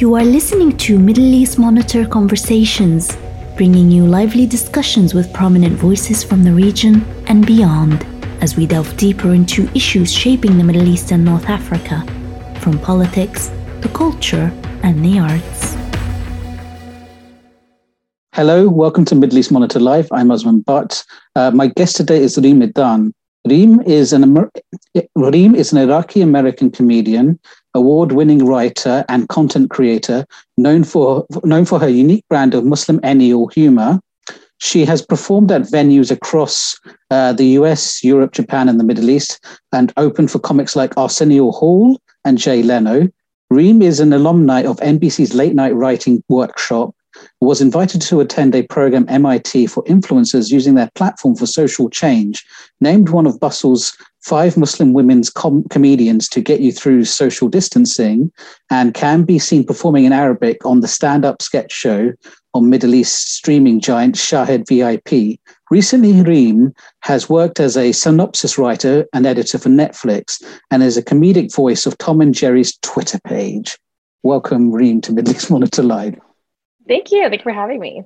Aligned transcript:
You 0.00 0.14
are 0.14 0.24
listening 0.24 0.78
to 0.78 0.98
Middle 0.98 1.34
East 1.34 1.58
Monitor 1.58 2.06
Conversations, 2.06 3.18
bringing 3.54 3.90
you 3.90 4.06
lively 4.06 4.46
discussions 4.46 5.12
with 5.12 5.30
prominent 5.34 5.74
voices 5.76 6.24
from 6.24 6.42
the 6.42 6.54
region 6.54 7.04
and 7.26 7.46
beyond 7.46 8.06
as 8.40 8.56
we 8.56 8.64
delve 8.64 8.96
deeper 8.96 9.34
into 9.34 9.68
issues 9.74 10.10
shaping 10.10 10.56
the 10.56 10.64
Middle 10.64 10.88
East 10.88 11.12
and 11.12 11.22
North 11.22 11.50
Africa, 11.50 12.02
from 12.60 12.78
politics, 12.78 13.50
to 13.82 13.90
culture, 13.90 14.50
and 14.82 15.04
the 15.04 15.18
arts. 15.18 15.76
Hello, 18.32 18.70
welcome 18.70 19.04
to 19.04 19.14
Middle 19.14 19.36
East 19.36 19.52
Monitor 19.52 19.80
Live. 19.80 20.08
I'm 20.12 20.30
Osman 20.30 20.60
Butt. 20.60 21.04
Uh, 21.36 21.50
my 21.50 21.66
guest 21.66 21.96
today 21.96 22.22
is 22.22 22.38
Reem 22.38 22.62
Edan. 22.62 23.12
Reem 23.46 23.82
is 23.82 24.14
an 24.14 24.22
Amer- 24.22 24.50
Reem 25.14 25.54
is 25.54 25.72
an 25.72 25.78
Iraqi 25.78 26.22
American 26.22 26.70
comedian, 26.70 27.38
award-winning 27.74 28.44
writer, 28.44 29.04
and 29.08 29.28
content 29.28 29.70
creator 29.70 30.24
known 30.56 30.84
for 30.84 31.26
known 31.44 31.64
for 31.64 31.78
her 31.78 31.88
unique 31.88 32.24
brand 32.28 32.54
of 32.54 32.64
Muslim 32.64 33.00
Ennial 33.02 33.48
humor. 33.48 34.00
She 34.58 34.84
has 34.84 35.00
performed 35.00 35.50
at 35.50 35.62
venues 35.62 36.10
across 36.10 36.78
uh, 37.10 37.32
the 37.32 37.46
US, 37.60 38.04
Europe, 38.04 38.32
Japan, 38.32 38.68
and 38.68 38.78
the 38.78 38.84
Middle 38.84 39.08
East, 39.08 39.42
and 39.72 39.92
opened 39.96 40.30
for 40.30 40.38
comics 40.38 40.76
like 40.76 40.96
Arsenio 40.98 41.50
Hall 41.50 41.98
and 42.24 42.36
Jay 42.36 42.62
Leno. 42.62 43.08
Reem 43.48 43.80
is 43.82 44.00
an 44.00 44.12
alumni 44.12 44.62
of 44.62 44.76
NBC's 44.78 45.34
late 45.34 45.54
night 45.54 45.74
writing 45.74 46.22
workshop 46.28 46.94
was 47.40 47.60
invited 47.60 48.00
to 48.02 48.20
attend 48.20 48.54
a 48.54 48.62
program 48.64 49.06
MIT 49.08 49.66
for 49.66 49.82
influencers 49.84 50.50
using 50.50 50.74
their 50.74 50.90
platform 50.94 51.34
for 51.34 51.46
social 51.46 51.88
change, 51.90 52.44
named 52.80 53.08
one 53.08 53.26
of 53.26 53.40
Bustle's 53.40 53.96
five 54.20 54.56
Muslim 54.56 54.92
women's 54.92 55.30
com- 55.30 55.64
comedians 55.70 56.28
to 56.28 56.40
get 56.40 56.60
you 56.60 56.72
through 56.72 57.04
social 57.04 57.48
distancing, 57.48 58.30
and 58.70 58.94
can 58.94 59.24
be 59.24 59.38
seen 59.38 59.64
performing 59.64 60.04
in 60.04 60.12
Arabic 60.12 60.64
on 60.64 60.80
the 60.80 60.88
stand 60.88 61.24
up 61.24 61.42
sketch 61.42 61.72
show 61.72 62.12
on 62.54 62.70
Middle 62.70 62.94
East 62.94 63.34
streaming 63.34 63.80
giant 63.80 64.16
Shahid 64.16 64.66
VIP. 64.66 65.38
Recently, 65.70 66.20
Reem 66.22 66.74
has 67.00 67.28
worked 67.28 67.60
as 67.60 67.76
a 67.76 67.92
synopsis 67.92 68.58
writer 68.58 69.06
and 69.12 69.24
editor 69.26 69.58
for 69.58 69.68
Netflix 69.68 70.42
and 70.70 70.82
is 70.82 70.96
a 70.96 71.02
comedic 71.02 71.54
voice 71.54 71.86
of 71.86 71.96
Tom 71.98 72.20
and 72.20 72.34
Jerry's 72.34 72.76
Twitter 72.78 73.20
page. 73.24 73.78
Welcome, 74.22 74.72
Reem, 74.72 75.00
to 75.02 75.12
Middle 75.12 75.34
East 75.34 75.50
Monitor 75.50 75.82
Live. 75.82 76.18
Thank 76.88 77.12
you. 77.12 77.22
Thank 77.22 77.40
you 77.40 77.44
for 77.44 77.52
having 77.52 77.78
me. 77.78 78.02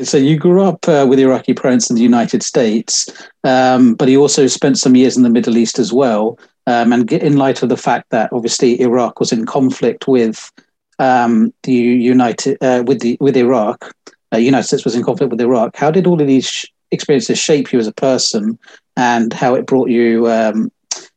So 0.00 0.16
you 0.16 0.36
grew 0.36 0.62
up 0.62 0.88
uh, 0.88 1.06
with 1.08 1.20
Iraqi 1.20 1.54
parents 1.54 1.88
in 1.88 1.94
the 1.94 2.02
United 2.02 2.42
States, 2.42 3.08
um, 3.44 3.94
but 3.94 4.08
you 4.08 4.20
also 4.20 4.48
spent 4.48 4.76
some 4.76 4.96
years 4.96 5.16
in 5.16 5.22
the 5.22 5.30
Middle 5.30 5.56
East 5.56 5.78
as 5.78 5.92
well. 5.92 6.36
Um, 6.66 6.92
and 6.92 7.12
in 7.12 7.36
light 7.36 7.62
of 7.62 7.68
the 7.68 7.76
fact 7.76 8.10
that 8.10 8.32
obviously 8.32 8.80
Iraq 8.80 9.20
was 9.20 9.30
in 9.30 9.46
conflict 9.46 10.08
with 10.08 10.50
um, 10.98 11.52
the 11.62 11.72
United 11.72 12.58
uh, 12.60 12.82
with 12.86 13.00
the 13.00 13.16
with 13.20 13.36
Iraq, 13.36 13.94
uh, 14.32 14.38
United 14.38 14.66
States 14.66 14.84
was 14.84 14.96
in 14.96 15.04
conflict 15.04 15.30
with 15.30 15.40
Iraq. 15.40 15.76
How 15.76 15.90
did 15.90 16.06
all 16.06 16.20
of 16.20 16.26
these 16.26 16.48
sh- 16.48 16.66
experiences 16.90 17.38
shape 17.38 17.72
you 17.72 17.78
as 17.78 17.86
a 17.86 17.92
person, 17.92 18.58
and 18.96 19.32
how 19.32 19.54
it 19.54 19.66
brought 19.66 19.90
you 19.90 20.28
um, 20.28 20.72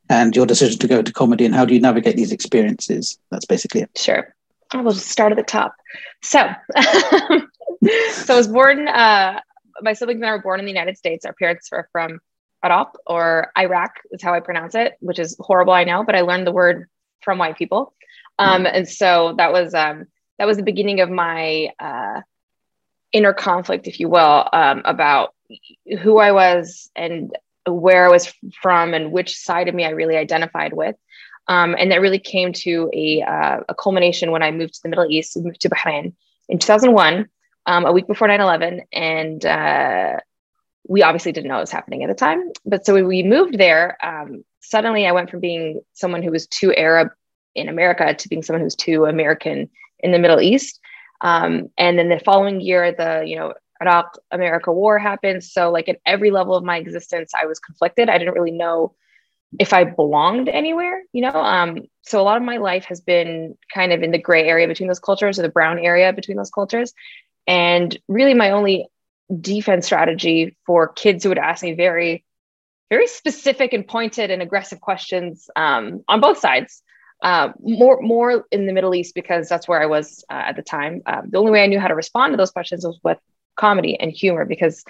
and 0.09 0.36
your 0.36 0.45
decision 0.45 0.78
to 0.80 0.88
go 0.88 1.02
to 1.02 1.14
comedy, 1.14 1.45
and 1.45 1.55
how 1.55 1.66
do 1.66 1.73
you 1.73 1.80
navigate 1.80 2.16
these 2.16 2.31
experiences? 2.31 3.17
That's 3.31 3.45
basically 3.45 3.81
it. 3.81 3.98
Sure. 3.98 4.33
I 4.72 4.81
will 4.81 4.92
start 4.92 5.31
at 5.31 5.38
the 5.38 5.44
top. 5.44 5.73
So, 6.22 6.45
so 8.11 8.33
I 8.33 8.38
was 8.38 8.47
born. 8.47 8.88
Uh, 8.88 9.39
my 9.81 9.94
siblings 9.94 10.22
and 10.22 10.25
I 10.25 10.31
were 10.31 10.42
born 10.42 10.59
in 10.59 10.66
the 10.66 10.72
United 10.72 10.97
States. 10.97 11.25
Our 11.25 11.33
parents 11.33 11.70
were 11.72 11.88
from 11.92 12.20
Iraq 12.66 12.97
or 13.06 13.52
Iraq 13.58 14.00
is 14.11 14.22
how 14.22 14.33
I 14.33 14.39
pronounce 14.39 14.75
it, 14.75 14.95
which 15.00 15.20
is 15.20 15.36
horrible, 15.39 15.73
I 15.73 15.83
know, 15.83 16.03
but 16.03 16.16
I 16.16 16.22
learned 16.22 16.48
the 16.48 16.52
word 16.52 16.89
from 17.22 17.38
white 17.38 17.58
people, 17.58 17.94
um, 18.39 18.66
and 18.66 18.88
so 18.88 19.36
that 19.38 19.52
was 19.52 19.73
um, 19.73 20.05
that 20.39 20.45
was 20.45 20.58
the 20.58 20.64
beginning 20.64 21.02
of 21.02 21.09
my 21.09 21.70
uh, 21.80 22.22
inner 23.11 23.33
conflict, 23.33 23.88
if 23.88 24.00
you 24.00 24.09
will, 24.09 24.48
um, 24.52 24.81
about 24.86 25.33
who 26.02 26.17
I 26.17 26.32
was 26.32 26.89
and 26.95 27.36
where 27.67 28.05
I 28.05 28.09
was 28.09 28.33
from 28.61 28.94
and 28.94 29.11
which 29.11 29.38
side 29.38 29.67
of 29.67 29.76
me 29.76 29.86
I 29.86 29.89
really 29.89 30.15
identified 30.15 30.73
with. 30.73 30.95
Um, 31.48 31.76
and 31.80 31.92
that 31.92 32.02
really 32.02 32.20
came 32.20 32.52
to 32.54 32.89
a, 32.94 33.21
uh, 33.21 33.59
a 33.70 33.76
culmination 33.76 34.32
when 34.32 34.44
I 34.44 34.52
moved 34.52 34.76
to 34.76 34.80
the 34.83 34.89
Middle 34.89 35.09
East, 35.09 35.38
moved 35.38 35.61
to 35.61 35.70
Bahrain 35.70 36.14
in 36.49 36.59
2001, 36.59 37.27
um, 37.67 37.86
a 37.86 37.92
week 37.92 38.08
before 38.08 38.28
9 38.28 38.42
11. 38.42 38.82
And 38.92 39.45
uh, 39.45 40.17
we 40.88 41.04
obviously 41.04 41.32
didn't 41.33 41.50
know 41.50 41.55
what 41.55 41.61
was 41.61 41.72
happening 41.72 42.04
at 42.04 42.08
the 42.08 42.16
time. 42.16 42.52
But 42.66 42.86
so 42.86 43.05
we 43.05 43.22
moved 43.22 43.60
there, 43.60 43.98
um, 44.04 44.44
suddenly 44.61 45.05
I 45.05 45.11
went 45.11 45.30
from 45.30 45.42
being 45.42 45.82
someone 45.94 46.23
who 46.23 46.32
was 46.32 46.48
too 46.48 46.73
Arab 46.73 47.10
in 47.54 47.70
America 47.70 48.14
to 48.14 48.30
being 48.30 48.42
someone 48.42 48.61
who's 48.61 48.76
too 48.76 49.06
American 49.06 49.70
in 50.00 50.11
the 50.11 50.20
Middle 50.20 50.42
East. 50.42 50.80
Um, 51.22 51.70
and 51.77 52.00
then 52.00 52.10
the 52.10 52.20
following 52.20 52.61
year, 52.61 52.92
the, 52.92 53.23
you 53.26 53.36
know, 53.36 53.54
Iraq 53.82 54.17
America 54.32 54.72
war 54.72 54.98
happened. 54.98 55.44
So, 55.44 55.72
like, 55.72 55.89
at 55.89 56.00
every 56.06 56.32
level 56.32 56.56
of 56.56 56.64
my 56.64 56.77
existence, 56.77 57.32
I 57.39 57.45
was 57.45 57.60
conflicted. 57.60 58.10
I 58.10 58.17
didn't 58.17 58.33
really 58.33 58.52
know 58.52 58.95
if 59.60 59.73
I 59.73 59.83
belonged 59.83 60.50
anywhere, 60.50 61.02
you 61.14 61.22
know. 61.22 61.32
Um, 61.32 61.83
so 62.02 62.22
a 62.22 62.23
lot 62.23 62.38
of 62.38 62.44
my 62.44 62.58
life 62.58 62.86
has 62.86 63.02
been 63.02 63.58
kind 63.73 63.94
of 63.94 64.04
in 64.04 64.11
the 64.11 64.17
gray 64.17 64.48
area 64.48 64.67
between 64.67 64.88
those 64.88 65.00
cultures 65.00 65.39
or 65.39 65.42
the 65.42 65.50
brown 65.50 65.80
area 65.80 66.11
between 66.14 66.38
those 66.38 66.50
cultures. 66.50 66.94
And 67.47 67.97
really 68.08 68.33
my 68.33 68.52
only 68.52 68.87
defense 69.41 69.85
strategy 69.85 70.55
for 70.65 70.87
kids 70.87 71.23
who 71.23 71.30
would 71.30 71.37
ask 71.37 71.63
me 71.63 71.73
very, 71.73 72.25
very 72.89 73.08
specific 73.08 73.73
and 73.73 73.87
pointed 73.87 74.31
and 74.31 74.41
aggressive 74.41 74.81
questions 74.81 75.49
um, 75.55 76.03
on 76.08 76.19
both 76.19 76.39
sides. 76.39 76.83
Uh, 77.23 77.52
more, 77.59 77.99
more 78.02 78.45
in 78.52 78.67
the 78.67 78.73
Middle 78.73 78.93
East 78.93 79.15
because 79.15 79.49
that's 79.49 79.67
where 79.67 79.81
I 79.81 79.87
was 79.87 80.23
uh, 80.30 80.33
at 80.33 80.55
the 80.55 80.61
time. 80.61 81.02
Um, 81.05 81.30
the 81.30 81.39
only 81.39 81.52
way 81.52 81.63
I 81.63 81.67
knew 81.67 81.80
how 81.80 81.87
to 81.87 81.95
respond 81.95 82.33
to 82.33 82.37
those 82.37 82.52
questions 82.52 82.85
was 82.85 82.99
with 83.03 83.17
comedy 83.55 83.99
and 83.99 84.11
humor, 84.11 84.45
because 84.45 84.83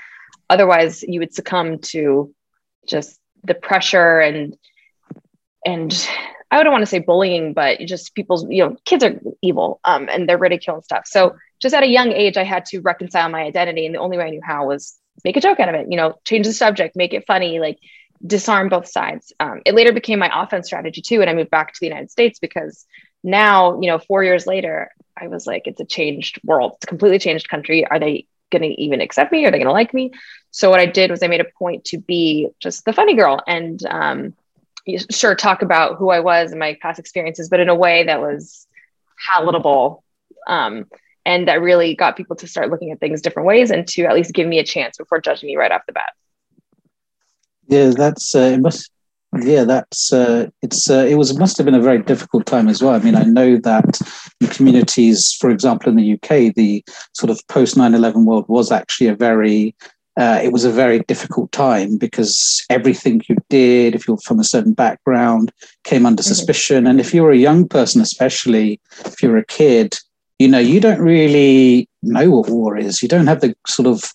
otherwise 0.49 1.03
you 1.03 1.21
would 1.21 1.33
succumb 1.33 1.79
to 1.79 2.33
just 2.85 3.17
the 3.43 3.53
pressure 3.53 4.19
and 4.19 4.57
and 5.65 6.07
I 6.51 6.63
don't 6.63 6.71
want 6.71 6.81
to 6.83 6.87
say 6.87 6.99
bullying, 6.99 7.53
but 7.53 7.79
just 7.79 8.15
people's, 8.15 8.45
you 8.49 8.63
know, 8.63 8.77
kids 8.85 9.03
are 9.03 9.19
evil 9.41 9.81
um, 9.83 10.07
and 10.09 10.27
they're 10.27 10.37
ridiculed 10.37 10.77
and 10.77 10.83
stuff. 10.85 11.03
So 11.05 11.35
just 11.59 11.75
at 11.75 11.83
a 11.83 11.87
young 11.87 12.11
age, 12.11 12.37
I 12.37 12.43
had 12.43 12.65
to 12.67 12.81
reconcile 12.81 13.29
my 13.29 13.43
identity. 13.43 13.85
And 13.85 13.95
the 13.95 13.99
only 13.99 14.17
way 14.17 14.25
I 14.25 14.29
knew 14.29 14.41
how 14.43 14.67
was 14.67 14.97
make 15.23 15.37
a 15.37 15.41
joke 15.41 15.59
out 15.59 15.69
of 15.69 15.75
it, 15.75 15.87
you 15.89 15.97
know, 15.97 16.15
change 16.25 16.45
the 16.45 16.53
subject, 16.53 16.95
make 16.95 17.13
it 17.13 17.25
funny, 17.25 17.59
like 17.59 17.79
disarm 18.25 18.69
both 18.69 18.87
sides. 18.87 19.33
Um, 19.39 19.61
it 19.65 19.75
later 19.75 19.91
became 19.91 20.19
my 20.19 20.31
offense 20.33 20.67
strategy 20.67 21.01
too. 21.01 21.21
And 21.21 21.29
I 21.29 21.33
moved 21.33 21.49
back 21.49 21.73
to 21.73 21.79
the 21.79 21.87
United 21.87 22.11
States 22.11 22.39
because 22.39 22.85
now, 23.23 23.79
you 23.81 23.87
know, 23.87 23.99
four 23.99 24.23
years 24.23 24.45
later, 24.47 24.89
I 25.19 25.27
was 25.27 25.47
like, 25.47 25.63
it's 25.65 25.79
a 25.79 25.85
changed 25.85 26.39
world. 26.43 26.73
It's 26.75 26.85
a 26.85 26.87
completely 26.87 27.19
changed 27.19 27.49
country. 27.49 27.85
Are 27.85 27.99
they 27.99 28.27
going 28.51 28.61
to 28.61 28.81
even 28.81 29.01
accept 29.01 29.31
me? 29.31 29.45
Are 29.45 29.51
they 29.51 29.57
going 29.57 29.67
to 29.67 29.73
like 29.73 29.93
me? 29.93 30.11
So 30.51 30.69
what 30.69 30.79
I 30.79 30.85
did 30.85 31.11
was 31.11 31.21
I 31.21 31.27
made 31.27 31.41
a 31.41 31.47
point 31.57 31.85
to 31.85 31.97
be 31.97 32.49
just 32.59 32.85
the 32.85 32.93
funny 32.93 33.15
girl 33.15 33.41
and 33.47 33.83
um, 33.85 34.33
sure 35.11 35.35
talk 35.35 35.61
about 35.61 35.97
who 35.97 36.09
I 36.09 36.21
was 36.21 36.51
and 36.51 36.59
my 36.59 36.77
past 36.81 36.99
experiences, 36.99 37.49
but 37.49 37.59
in 37.59 37.69
a 37.69 37.75
way 37.75 38.05
that 38.05 38.21
was 38.21 38.67
palatable. 39.27 40.03
Um, 40.47 40.85
and 41.27 41.45
that 41.47 41.61
really 41.61 41.93
got 41.93 42.15
people 42.15 42.37
to 42.37 42.47
start 42.47 42.71
looking 42.71 42.89
at 42.89 43.01
things 43.01 43.21
different 43.21 43.45
ways 43.45 43.69
and 43.69 43.85
to 43.89 44.05
at 44.05 44.15
least 44.15 44.33
give 44.33 44.47
me 44.47 44.59
a 44.59 44.63
chance 44.63 44.97
before 44.97 45.19
judging 45.19 45.47
me 45.47 45.57
right 45.57 45.73
off 45.73 45.81
the 45.85 45.91
bat. 45.91 46.13
Yeah, 47.67 47.91
that's 47.95 48.33
uh, 48.33 48.53
it 48.53 48.61
must 48.61 48.89
yeah 49.41 49.65
that's 49.65 50.13
uh, 50.13 50.47
it's 50.61 50.89
uh, 50.89 51.05
it 51.07 51.15
was 51.15 51.37
must 51.37 51.57
have 51.57 51.65
been 51.65 51.75
a 51.75 51.81
very 51.81 52.01
difficult 52.01 52.45
time 52.45 52.69
as 52.69 52.81
well 52.81 52.95
i 52.95 52.99
mean 52.99 53.13
i 53.13 53.23
know 53.23 53.57
that 53.57 53.99
in 54.39 54.47
communities 54.47 55.33
for 55.33 55.49
example 55.49 55.89
in 55.89 55.97
the 55.97 56.13
uk 56.13 56.55
the 56.55 56.81
sort 57.13 57.29
of 57.29 57.45
post 57.49 57.75
9-11 57.75 58.23
world 58.23 58.45
was 58.47 58.71
actually 58.71 59.07
a 59.07 59.15
very 59.15 59.75
uh, 60.15 60.39
it 60.41 60.51
was 60.51 60.63
a 60.63 60.71
very 60.71 60.99
difficult 61.01 61.51
time 61.51 61.97
because 61.97 62.65
everything 62.69 63.21
you 63.27 63.35
did 63.49 63.93
if 63.93 64.07
you're 64.07 64.17
from 64.19 64.39
a 64.39 64.45
certain 64.45 64.73
background 64.73 65.51
came 65.83 66.05
under 66.05 66.23
mm-hmm. 66.23 66.29
suspicion 66.29 66.87
and 66.87 67.01
if 67.01 67.13
you're 67.13 67.31
a 67.31 67.37
young 67.37 67.67
person 67.67 68.01
especially 68.01 68.79
if 69.05 69.21
you're 69.21 69.37
a 69.37 69.45
kid 69.45 69.93
you 70.39 70.47
know 70.47 70.59
you 70.59 70.79
don't 70.79 71.01
really 71.01 71.89
know 72.03 72.29
what 72.29 72.49
war 72.49 72.77
is 72.77 73.01
you 73.01 73.07
don't 73.09 73.27
have 73.27 73.41
the 73.41 73.55
sort 73.65 73.87
of 73.87 74.13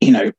you 0.00 0.10
know 0.10 0.30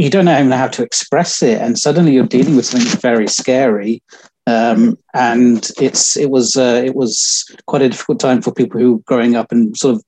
you 0.00 0.08
don't 0.08 0.28
even 0.28 0.48
know 0.48 0.56
how 0.56 0.68
to 0.68 0.82
express 0.82 1.42
it, 1.42 1.60
and 1.60 1.78
suddenly 1.78 2.12
you're 2.12 2.26
dealing 2.26 2.56
with 2.56 2.64
something 2.64 2.98
very 3.00 3.28
scary. 3.28 4.02
Um, 4.46 4.98
and 5.12 5.70
it's 5.78 6.16
it 6.16 6.30
was 6.30 6.56
uh, 6.56 6.82
it 6.84 6.94
was 6.96 7.44
quite 7.66 7.82
a 7.82 7.90
difficult 7.90 8.18
time 8.18 8.40
for 8.40 8.50
people 8.50 8.80
who 8.80 8.94
were 8.94 9.02
growing 9.02 9.36
up 9.36 9.52
and 9.52 9.76
sort 9.76 9.96
of 9.96 10.02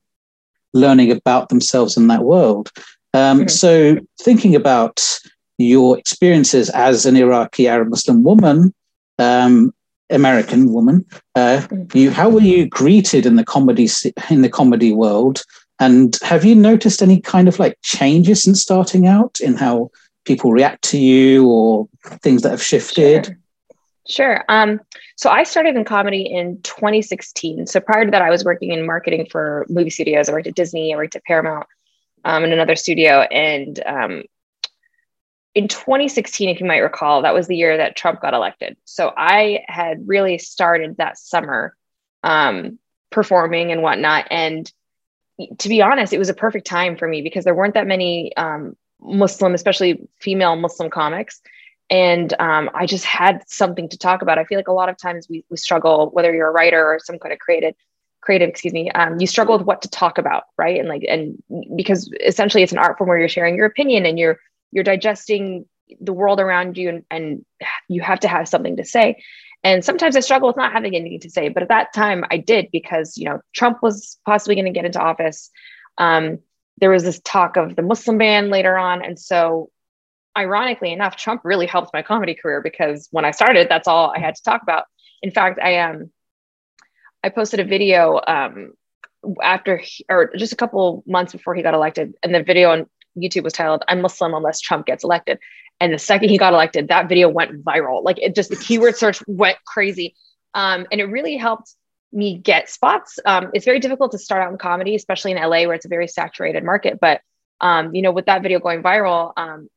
learning 0.72 1.10
about 1.10 1.50
themselves 1.50 1.98
in 1.98 2.06
that 2.06 2.22
world. 2.22 2.70
Um, 3.12 3.40
mm-hmm. 3.40 3.48
So 3.48 3.98
thinking 4.22 4.56
about 4.56 5.20
your 5.58 5.98
experiences 5.98 6.70
as 6.70 7.04
an 7.04 7.14
Iraqi 7.14 7.68
Arab 7.68 7.90
Muslim 7.90 8.24
woman, 8.24 8.72
um, 9.18 9.74
American 10.12 10.72
woman, 10.72 11.04
uh, 11.34 11.62
mm-hmm. 11.62 11.96
you 11.96 12.10
how 12.10 12.28
were 12.28 12.40
you 12.40 12.66
greeted 12.66 13.26
in 13.26 13.36
the 13.36 13.44
comedy 13.44 13.88
in 14.30 14.42
the 14.42 14.48
comedy 14.48 14.92
world? 14.92 15.42
And 15.80 16.16
have 16.22 16.44
you 16.44 16.54
noticed 16.54 17.02
any 17.02 17.20
kind 17.20 17.48
of 17.48 17.58
like 17.58 17.76
changes 17.82 18.44
since 18.44 18.62
starting 18.62 19.06
out 19.06 19.40
in 19.40 19.54
how 19.54 19.90
people 20.24 20.52
react 20.52 20.82
to 20.82 20.98
you 20.98 21.48
or 21.48 21.88
things 22.22 22.42
that 22.42 22.50
have 22.50 22.62
shifted? 22.62 23.26
Sure. 23.26 23.36
Sure. 24.08 24.44
Um, 24.48 24.80
so 25.16 25.30
I 25.30 25.44
started 25.44 25.76
in 25.76 25.84
comedy 25.84 26.22
in 26.22 26.60
2016. 26.62 27.66
So 27.66 27.80
prior 27.80 28.04
to 28.04 28.10
that, 28.10 28.22
I 28.22 28.30
was 28.30 28.44
working 28.44 28.72
in 28.72 28.84
marketing 28.84 29.28
for 29.30 29.64
movie 29.68 29.90
studios. 29.90 30.28
I 30.28 30.32
worked 30.32 30.48
at 30.48 30.56
Disney, 30.56 30.92
I 30.92 30.96
worked 30.96 31.14
at 31.14 31.24
Paramount, 31.24 31.66
um, 32.24 32.44
in 32.44 32.52
another 32.52 32.74
studio. 32.74 33.20
And 33.20 33.80
um, 33.86 34.24
in 35.54 35.68
2016, 35.68 36.48
if 36.48 36.60
you 36.60 36.66
might 36.66 36.78
recall, 36.78 37.22
that 37.22 37.34
was 37.34 37.46
the 37.46 37.56
year 37.56 37.76
that 37.76 37.96
Trump 37.96 38.20
got 38.20 38.34
elected. 38.34 38.76
So 38.84 39.12
I 39.16 39.64
had 39.68 40.06
really 40.08 40.38
started 40.38 40.96
that 40.96 41.18
summer 41.18 41.76
um, 42.22 42.78
performing 43.10 43.72
and 43.72 43.82
whatnot. 43.82 44.26
And 44.30 44.72
to 45.58 45.68
be 45.68 45.82
honest, 45.82 46.12
it 46.12 46.18
was 46.18 46.28
a 46.28 46.34
perfect 46.34 46.66
time 46.66 46.96
for 46.96 47.06
me 47.06 47.22
because 47.22 47.44
there 47.44 47.54
weren't 47.54 47.74
that 47.74 47.86
many 47.86 48.34
um, 48.36 48.76
Muslim, 49.00 49.54
especially 49.54 50.08
female 50.20 50.56
Muslim 50.56 50.90
comics 50.90 51.42
and 51.92 52.32
um, 52.40 52.70
I 52.74 52.86
just 52.86 53.04
had 53.04 53.46
something 53.46 53.86
to 53.90 53.98
talk 53.98 54.22
about. 54.22 54.38
I 54.38 54.44
feel 54.44 54.58
like 54.58 54.68
a 54.68 54.72
lot 54.72 54.88
of 54.88 54.96
times 54.96 55.28
we, 55.28 55.44
we 55.50 55.58
struggle, 55.58 56.08
whether 56.12 56.34
you're 56.34 56.48
a 56.48 56.52
writer 56.52 56.82
or 56.82 56.98
some 56.98 57.18
kind 57.18 57.34
of 57.34 57.38
creative, 57.38 57.74
creative, 58.22 58.48
excuse 58.48 58.72
me, 58.72 58.90
um, 58.92 59.20
you 59.20 59.26
struggle 59.26 59.58
with 59.58 59.66
what 59.66 59.82
to 59.82 59.90
talk 59.90 60.16
about, 60.16 60.44
right? 60.56 60.80
And 60.80 60.88
like, 60.88 61.04
and 61.06 61.42
because 61.76 62.10
essentially 62.24 62.62
it's 62.62 62.72
an 62.72 62.78
art 62.78 62.96
form 62.96 63.08
where 63.08 63.18
you're 63.18 63.28
sharing 63.28 63.56
your 63.56 63.66
opinion 63.66 64.06
and 64.06 64.18
you're 64.18 64.40
you're 64.72 64.84
digesting 64.84 65.66
the 66.00 66.12
world 66.12 66.40
around 66.40 66.76
you, 66.76 66.88
and, 66.88 67.04
and 67.10 67.44
you 67.88 68.02
have 68.02 68.20
to 68.20 68.28
have 68.28 68.48
something 68.48 68.76
to 68.78 68.84
say. 68.84 69.22
And 69.64 69.84
sometimes 69.84 70.16
I 70.16 70.20
struggle 70.20 70.48
with 70.48 70.56
not 70.56 70.72
having 70.72 70.96
anything 70.96 71.20
to 71.20 71.30
say, 71.30 71.48
but 71.48 71.62
at 71.62 71.68
that 71.68 71.94
time 71.94 72.24
I 72.30 72.38
did 72.38 72.70
because 72.72 73.16
you 73.16 73.26
know 73.26 73.40
Trump 73.54 73.82
was 73.82 74.18
possibly 74.26 74.56
going 74.56 74.64
to 74.64 74.72
get 74.72 74.84
into 74.84 75.00
office. 75.00 75.50
Um, 75.98 76.38
there 76.78 76.90
was 76.90 77.04
this 77.04 77.20
talk 77.20 77.56
of 77.56 77.76
the 77.76 77.82
Muslim 77.82 78.18
ban 78.18 78.50
later 78.50 78.76
on, 78.76 79.04
and 79.04 79.18
so 79.18 79.70
ironically 80.36 80.92
enough, 80.92 81.16
Trump 81.16 81.42
really 81.44 81.66
helped 81.66 81.92
my 81.92 82.02
comedy 82.02 82.34
career 82.34 82.60
because 82.60 83.08
when 83.10 83.24
I 83.24 83.30
started, 83.30 83.68
that's 83.68 83.86
all 83.86 84.12
I 84.14 84.18
had 84.18 84.34
to 84.34 84.42
talk 84.42 84.62
about. 84.62 84.84
In 85.22 85.30
fact, 85.30 85.60
I 85.62 85.78
um 85.78 86.10
I 87.22 87.28
posted 87.28 87.60
a 87.60 87.64
video 87.64 88.20
um 88.26 88.72
after 89.40 89.76
he, 89.76 90.04
or 90.08 90.32
just 90.36 90.52
a 90.52 90.56
couple 90.56 91.04
months 91.06 91.32
before 91.32 91.54
he 91.54 91.62
got 91.62 91.74
elected, 91.74 92.14
and 92.22 92.34
the 92.34 92.42
video 92.42 92.70
on 92.72 92.86
YouTube 93.16 93.44
was 93.44 93.52
titled 93.52 93.82
"I'm 93.88 94.00
Muslim 94.00 94.34
unless 94.34 94.60
Trump 94.60 94.86
gets 94.86 95.04
elected." 95.04 95.38
And 95.80 95.92
the 95.92 95.98
second 95.98 96.28
he 96.28 96.38
got 96.38 96.52
elected, 96.52 96.88
that 96.88 97.08
video 97.08 97.28
went 97.28 97.64
viral. 97.64 98.04
Like 98.04 98.18
it 98.18 98.34
just 98.34 98.50
the 98.50 98.56
keyword 98.56 98.96
search 98.96 99.22
went 99.26 99.58
crazy, 99.66 100.14
um, 100.54 100.86
and 100.92 101.00
it 101.00 101.06
really 101.06 101.36
helped 101.36 101.74
me 102.12 102.38
get 102.38 102.68
spots. 102.68 103.18
Um, 103.24 103.50
it's 103.54 103.64
very 103.64 103.80
difficult 103.80 104.12
to 104.12 104.18
start 104.18 104.42
out 104.42 104.52
in 104.52 104.58
comedy, 104.58 104.94
especially 104.94 105.32
in 105.32 105.38
LA 105.38 105.64
where 105.64 105.74
it's 105.74 105.86
a 105.86 105.88
very 105.88 106.08
saturated 106.08 106.62
market. 106.62 106.98
But 107.00 107.20
um, 107.60 107.94
you 107.94 108.02
know, 108.02 108.12
with 108.12 108.26
that 108.26 108.42
video 108.42 108.58
going 108.58 108.82
viral, 108.82 109.32
um, 109.36 109.68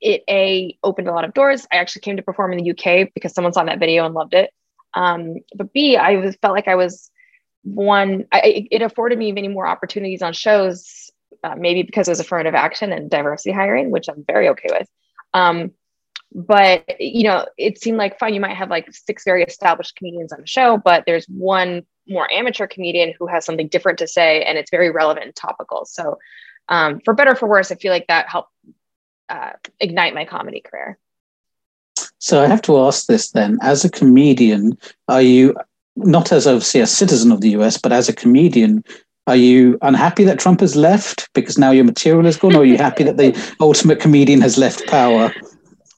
it 0.00 0.22
a 0.28 0.76
opened 0.82 1.08
a 1.08 1.12
lot 1.12 1.24
of 1.24 1.34
doors. 1.34 1.66
I 1.72 1.76
actually 1.76 2.02
came 2.02 2.16
to 2.16 2.22
perform 2.22 2.52
in 2.52 2.62
the 2.62 2.70
UK 2.70 3.10
because 3.14 3.32
someone 3.32 3.52
saw 3.52 3.64
that 3.64 3.78
video 3.78 4.04
and 4.04 4.14
loved 4.14 4.34
it. 4.34 4.50
Um, 4.94 5.36
but 5.54 5.72
B, 5.72 5.96
I 5.96 6.16
was 6.16 6.36
felt 6.36 6.54
like 6.54 6.68
I 6.68 6.74
was 6.74 7.10
one. 7.62 8.26
I, 8.32 8.68
it 8.70 8.82
afforded 8.82 9.18
me 9.18 9.32
many 9.32 9.48
more 9.48 9.66
opportunities 9.66 10.22
on 10.22 10.32
shows, 10.32 11.05
uh, 11.46 11.54
maybe 11.56 11.82
because 11.82 12.08
it 12.08 12.10
was 12.10 12.20
affirmative 12.20 12.54
action 12.54 12.92
and 12.92 13.08
diversity 13.08 13.52
hiring, 13.52 13.90
which 13.90 14.08
I'm 14.08 14.24
very 14.26 14.48
okay 14.48 14.68
with. 14.70 14.88
Um, 15.32 15.72
but 16.34 17.00
you 17.00 17.24
know, 17.24 17.46
it 17.56 17.80
seemed 17.80 17.98
like 17.98 18.18
fine. 18.18 18.34
You 18.34 18.40
might 18.40 18.56
have 18.56 18.68
like 18.68 18.92
six 18.92 19.22
very 19.24 19.44
established 19.44 19.94
comedians 19.94 20.32
on 20.32 20.40
the 20.40 20.46
show, 20.46 20.76
but 20.76 21.04
there's 21.06 21.24
one 21.26 21.86
more 22.08 22.30
amateur 22.32 22.66
comedian 22.66 23.14
who 23.16 23.28
has 23.28 23.44
something 23.44 23.68
different 23.68 24.00
to 24.00 24.08
say, 24.08 24.42
and 24.42 24.58
it's 24.58 24.70
very 24.70 24.90
relevant 24.90 25.26
and 25.26 25.36
topical. 25.36 25.84
So, 25.84 26.18
um, 26.68 27.00
for 27.04 27.14
better 27.14 27.32
or 27.32 27.36
for 27.36 27.48
worse, 27.48 27.70
I 27.70 27.76
feel 27.76 27.92
like 27.92 28.08
that 28.08 28.28
helped 28.28 28.50
uh, 29.28 29.52
ignite 29.78 30.14
my 30.14 30.24
comedy 30.24 30.60
career. 30.60 30.98
So 32.18 32.42
I 32.42 32.48
have 32.48 32.62
to 32.62 32.78
ask 32.78 33.06
this 33.06 33.30
then: 33.30 33.58
as 33.62 33.84
a 33.84 33.90
comedian, 33.90 34.78
are 35.06 35.22
you 35.22 35.54
not 35.94 36.32
as 36.32 36.46
obviously 36.48 36.80
a 36.80 36.86
citizen 36.86 37.30
of 37.30 37.40
the 37.40 37.50
US, 37.50 37.78
but 37.78 37.92
as 37.92 38.08
a 38.08 38.12
comedian, 38.12 38.84
are 39.26 39.36
you 39.36 39.78
unhappy 39.82 40.24
that 40.24 40.38
Trump 40.38 40.60
has 40.60 40.76
left 40.76 41.28
because 41.34 41.58
now 41.58 41.70
your 41.70 41.84
material 41.84 42.26
is 42.26 42.36
gone, 42.36 42.54
or 42.54 42.60
are 42.60 42.64
you 42.64 42.76
happy 42.76 43.04
that 43.04 43.16
the 43.16 43.56
ultimate 43.60 44.00
comedian 44.00 44.40
has 44.40 44.56
left 44.56 44.86
power? 44.86 45.34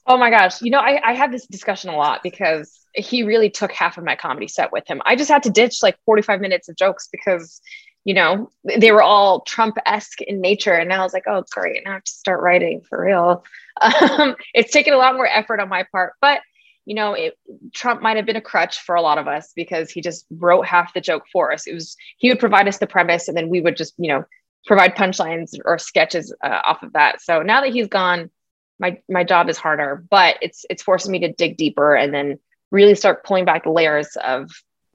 Oh 0.07 0.17
my 0.17 0.29
gosh. 0.29 0.61
You 0.61 0.71
know, 0.71 0.79
I, 0.79 0.99
I 1.11 1.13
have 1.13 1.31
this 1.31 1.45
discussion 1.45 1.91
a 1.91 1.95
lot 1.95 2.23
because 2.23 2.79
he 2.95 3.21
really 3.21 3.49
took 3.49 3.71
half 3.71 3.97
of 3.97 4.03
my 4.03 4.15
comedy 4.15 4.47
set 4.47 4.71
with 4.71 4.87
him. 4.87 5.01
I 5.05 5.15
just 5.15 5.29
had 5.29 5.43
to 5.43 5.51
ditch 5.51 5.83
like 5.83 5.97
45 6.05 6.41
minutes 6.41 6.67
of 6.67 6.75
jokes 6.75 7.07
because 7.11 7.61
you 8.05 8.13
know, 8.13 8.49
they 8.77 8.91
were 8.91 9.03
all 9.03 9.41
Trump 9.41 9.77
esque 9.85 10.21
in 10.21 10.41
nature. 10.41 10.73
And 10.73 10.89
now 10.89 11.01
I 11.01 11.03
was 11.03 11.13
like, 11.13 11.27
oh, 11.27 11.43
great. 11.51 11.83
Now 11.83 11.91
I 11.91 11.93
have 11.95 12.03
to 12.03 12.11
start 12.11 12.41
writing 12.41 12.81
for 12.87 13.03
real. 13.03 13.43
Um, 13.81 14.35
it's 14.53 14.73
taken 14.73 14.93
a 14.93 14.97
lot 14.97 15.15
more 15.15 15.25
effort 15.25 15.61
on 15.61 15.69
my 15.69 15.85
part, 15.89 16.11
but 16.19 16.41
you 16.89 16.95
know, 16.95 17.13
it, 17.13 17.37
Trump 17.71 18.01
might 18.01 18.17
have 18.17 18.25
been 18.25 18.35
a 18.35 18.41
crutch 18.41 18.79
for 18.79 18.95
a 18.95 19.01
lot 19.03 19.19
of 19.19 19.27
us 19.27 19.53
because 19.55 19.91
he 19.91 20.01
just 20.01 20.25
wrote 20.31 20.65
half 20.65 20.91
the 20.95 20.99
joke 20.99 21.23
for 21.31 21.53
us. 21.53 21.67
It 21.67 21.75
was, 21.75 21.95
he 22.17 22.29
would 22.29 22.39
provide 22.39 22.67
us 22.67 22.79
the 22.79 22.87
premise 22.87 23.27
and 23.27 23.37
then 23.37 23.47
we 23.47 23.61
would 23.61 23.77
just, 23.77 23.93
you 23.99 24.07
know, 24.07 24.25
provide 24.65 24.95
punchlines 24.95 25.55
or 25.65 25.77
sketches 25.77 26.33
uh, 26.43 26.61
off 26.65 26.81
of 26.81 26.93
that. 26.93 27.21
So 27.21 27.43
now 27.43 27.61
that 27.61 27.71
he's 27.73 27.87
gone, 27.87 28.31
my, 28.79 28.99
my 29.07 29.23
job 29.23 29.49
is 29.49 29.57
harder, 29.59 30.03
but 30.09 30.37
it's, 30.41 30.65
it's 30.67 30.81
forcing 30.81 31.11
me 31.11 31.19
to 31.19 31.31
dig 31.31 31.57
deeper 31.57 31.93
and 31.93 32.11
then 32.11 32.39
really 32.71 32.95
start 32.95 33.23
pulling 33.23 33.45
back 33.45 33.65
the 33.65 33.71
layers 33.71 34.15
of 34.15 34.49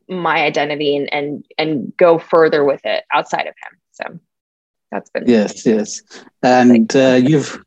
my 0.08 0.42
identity 0.42 0.96
and 0.98 1.10
and 1.14 1.46
and 1.56 1.96
go 1.96 2.18
further 2.18 2.62
with 2.62 2.84
it 2.84 3.04
outside 3.10 3.46
of 3.46 3.54
him 3.56 3.78
so 3.92 4.20
that's 4.90 5.08
been 5.08 5.24
yes 5.26 5.64
yes 5.64 6.02
and 6.42 6.94
uh, 6.94 7.18
you've 7.24 7.64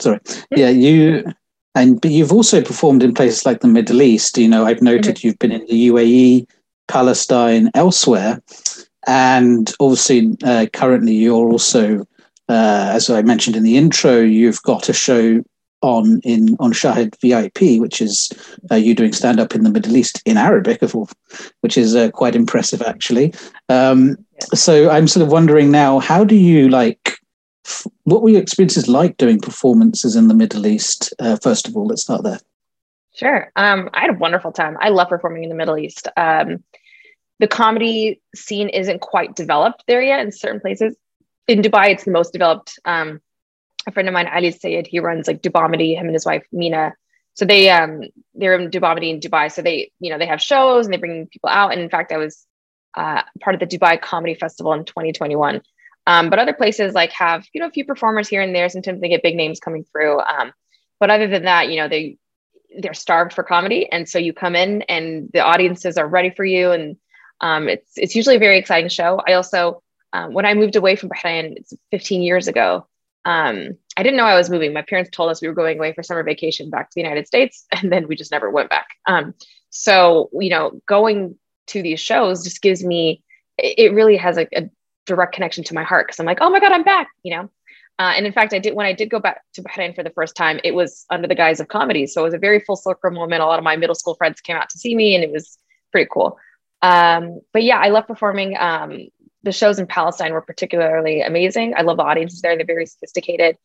sorry 0.00 0.18
mm-hmm. 0.18 0.58
yeah 0.58 0.68
you 0.68 1.32
and 1.78 2.00
but 2.00 2.10
you've 2.10 2.32
also 2.32 2.60
performed 2.62 3.02
in 3.02 3.14
places 3.14 3.46
like 3.46 3.60
the 3.60 3.68
middle 3.68 4.02
east 4.02 4.36
you 4.36 4.48
know 4.48 4.64
i've 4.64 4.82
noted 4.82 5.16
mm-hmm. 5.16 5.26
you've 5.26 5.38
been 5.38 5.52
in 5.52 5.64
the 5.66 5.88
uae 5.88 6.46
palestine 6.88 7.70
elsewhere 7.74 8.42
and 9.06 9.74
obviously 9.80 10.36
uh, 10.44 10.66
currently 10.72 11.14
you're 11.14 11.50
also 11.50 12.00
uh, 12.48 12.90
as 12.92 13.08
i 13.10 13.22
mentioned 13.22 13.56
in 13.56 13.62
the 13.62 13.76
intro 13.76 14.18
you've 14.20 14.62
got 14.62 14.88
a 14.88 14.92
show 14.92 15.42
on 15.80 16.20
in 16.24 16.56
on 16.58 16.72
Shahid 16.72 17.14
VIP, 17.20 17.80
which 17.80 18.02
is 18.02 18.32
uh, 18.68 18.74
you 18.74 18.96
doing 18.96 19.12
stand 19.12 19.38
up 19.38 19.54
in 19.54 19.62
the 19.62 19.70
Middle 19.70 19.96
East 19.96 20.20
in 20.24 20.36
Arabic, 20.36 20.82
of 20.82 20.92
all, 20.96 21.08
which 21.60 21.78
is 21.78 21.94
uh, 21.94 22.10
quite 22.10 22.34
impressive 22.34 22.82
actually. 22.82 23.32
Um, 23.68 24.16
so 24.54 24.90
I'm 24.90 25.06
sort 25.06 25.24
of 25.24 25.30
wondering 25.30 25.70
now, 25.70 26.00
how 26.00 26.24
do 26.24 26.34
you 26.34 26.68
like? 26.68 27.07
What 28.04 28.22
were 28.22 28.30
your 28.30 28.42
experiences 28.42 28.88
like 28.88 29.16
doing 29.16 29.40
performances 29.40 30.16
in 30.16 30.28
the 30.28 30.34
Middle 30.34 30.66
East? 30.66 31.12
Uh, 31.18 31.36
first 31.36 31.68
of 31.68 31.76
all, 31.76 31.86
let's 31.86 32.02
start 32.02 32.22
there. 32.22 32.40
Sure, 33.14 33.50
um, 33.56 33.90
I 33.92 34.02
had 34.02 34.10
a 34.10 34.18
wonderful 34.18 34.52
time. 34.52 34.76
I 34.80 34.90
love 34.90 35.08
performing 35.08 35.42
in 35.42 35.48
the 35.48 35.56
Middle 35.56 35.76
East. 35.76 36.08
Um, 36.16 36.62
the 37.40 37.48
comedy 37.48 38.20
scene 38.34 38.68
isn't 38.68 39.00
quite 39.00 39.34
developed 39.34 39.84
there 39.86 40.02
yet 40.02 40.20
in 40.20 40.32
certain 40.32 40.60
places. 40.60 40.96
In 41.46 41.62
Dubai, 41.62 41.90
it's 41.90 42.04
the 42.04 42.10
most 42.10 42.32
developed. 42.32 42.78
Um, 42.84 43.20
a 43.86 43.92
friend 43.92 44.08
of 44.08 44.14
mine, 44.14 44.28
Ali 44.28 44.50
Sayed, 44.50 44.86
he 44.86 45.00
runs 45.00 45.26
like 45.26 45.42
Dubomedy, 45.42 45.96
him 45.96 46.06
and 46.06 46.14
his 46.14 46.26
wife 46.26 46.44
Mina. 46.52 46.94
So 47.34 47.44
they 47.44 47.70
um 47.70 48.02
they're 48.34 48.58
in 48.58 48.70
Dubomedy 48.70 49.10
in 49.10 49.20
Dubai. 49.20 49.50
So 49.50 49.62
they, 49.62 49.90
you 50.00 50.10
know, 50.10 50.18
they 50.18 50.26
have 50.26 50.42
shows 50.42 50.86
and 50.86 50.92
they 50.92 50.98
bring 50.98 51.26
people 51.28 51.48
out. 51.48 51.72
And 51.72 51.80
in 51.80 51.88
fact, 51.88 52.12
I 52.12 52.18
was 52.18 52.46
uh, 52.94 53.22
part 53.40 53.54
of 53.54 53.60
the 53.60 53.78
Dubai 53.78 54.00
Comedy 54.00 54.34
Festival 54.34 54.72
in 54.72 54.84
2021. 54.84 55.62
Um, 56.08 56.30
but 56.30 56.38
other 56.38 56.54
places 56.54 56.94
like 56.94 57.12
have, 57.12 57.46
you 57.52 57.60
know, 57.60 57.68
a 57.68 57.70
few 57.70 57.84
performers 57.84 58.28
here 58.28 58.40
and 58.40 58.54
there. 58.54 58.68
Sometimes 58.68 59.00
they 59.00 59.08
get 59.08 59.22
big 59.22 59.36
names 59.36 59.60
coming 59.60 59.84
through. 59.84 60.18
Um, 60.20 60.52
but 60.98 61.10
other 61.10 61.28
than 61.28 61.44
that, 61.44 61.68
you 61.68 61.76
know, 61.76 61.88
they 61.88 62.16
they're 62.78 62.94
starved 62.94 63.32
for 63.32 63.42
comedy. 63.42 63.90
And 63.90 64.08
so 64.08 64.18
you 64.18 64.32
come 64.32 64.56
in 64.56 64.82
and 64.82 65.30
the 65.32 65.40
audiences 65.40 65.96
are 65.96 66.06
ready 66.06 66.30
for 66.30 66.44
you. 66.44 66.70
And 66.72 66.96
um, 67.40 67.68
it's 67.68 67.92
it's 67.96 68.16
usually 68.16 68.36
a 68.36 68.40
very 68.40 68.58
exciting 68.58 68.90
show. 68.90 69.20
I 69.26 69.34
also 69.34 69.82
um, 70.12 70.32
when 70.32 70.46
I 70.46 70.54
moved 70.54 70.76
away 70.76 70.96
from 70.96 71.10
Bahrain, 71.10 71.56
it's 71.56 71.74
15 71.90 72.22
years 72.22 72.48
ago 72.48 72.86
um, 73.28 73.76
I 73.96 74.02
didn't 74.02 74.16
know 74.16 74.24
I 74.24 74.36
was 74.36 74.48
moving. 74.48 74.72
My 74.72 74.82
parents 74.82 75.10
told 75.10 75.30
us 75.30 75.42
we 75.42 75.48
were 75.48 75.54
going 75.54 75.78
away 75.78 75.92
for 75.92 76.02
summer 76.02 76.22
vacation 76.22 76.70
back 76.70 76.88
to 76.88 76.94
the 76.94 77.02
United 77.02 77.26
States, 77.26 77.66
and 77.72 77.92
then 77.92 78.08
we 78.08 78.16
just 78.16 78.32
never 78.32 78.50
went 78.50 78.70
back. 78.70 78.88
Um, 79.06 79.34
so, 79.70 80.30
you 80.32 80.48
know, 80.48 80.80
going 80.86 81.36
to 81.68 81.82
these 81.82 82.00
shows 82.00 82.42
just 82.42 82.62
gives 82.62 82.82
me, 82.82 83.22
it 83.58 83.92
really 83.92 84.16
has 84.16 84.38
a, 84.38 84.46
a 84.56 84.70
direct 85.08 85.34
connection 85.34 85.64
to 85.64 85.74
my 85.74 85.82
heart 85.82 86.06
because 86.06 86.20
I'm 86.20 86.26
like, 86.26 86.38
oh 86.40 86.50
my 86.50 86.60
God, 86.60 86.70
I'm 86.70 86.84
back, 86.84 87.08
you 87.24 87.36
know? 87.36 87.50
Uh, 87.98 88.12
and 88.16 88.26
in 88.26 88.32
fact, 88.32 88.54
I 88.54 88.60
did, 88.60 88.76
when 88.76 88.86
I 88.86 88.92
did 88.92 89.10
go 89.10 89.18
back 89.18 89.42
to 89.54 89.62
Bahrain 89.62 89.94
for 89.96 90.04
the 90.04 90.10
first 90.10 90.36
time, 90.36 90.60
it 90.62 90.72
was 90.72 91.04
under 91.10 91.26
the 91.26 91.34
guise 91.34 91.58
of 91.58 91.66
comedy. 91.66 92.06
So 92.06 92.20
it 92.20 92.24
was 92.24 92.34
a 92.34 92.38
very 92.38 92.60
full 92.60 92.76
circle 92.76 93.10
moment. 93.10 93.42
A 93.42 93.46
lot 93.46 93.58
of 93.58 93.64
my 93.64 93.74
middle 93.74 93.96
school 93.96 94.14
friends 94.14 94.40
came 94.40 94.56
out 94.56 94.68
to 94.70 94.78
see 94.78 94.94
me, 94.94 95.16
and 95.16 95.24
it 95.24 95.32
was 95.32 95.58
pretty 95.90 96.08
cool. 96.12 96.38
Um, 96.80 97.40
but 97.52 97.64
yeah, 97.64 97.78
I 97.78 97.88
love 97.88 98.06
performing. 98.06 98.56
Um, 98.56 99.08
the 99.42 99.50
shows 99.50 99.80
in 99.80 99.88
Palestine 99.88 100.32
were 100.32 100.42
particularly 100.42 101.22
amazing. 101.22 101.74
I 101.76 101.82
love 101.82 101.96
the 101.96 102.04
audiences 102.04 102.40
there; 102.40 102.54
they're 102.56 102.64
very 102.64 102.86
sophisticated. 102.86 103.56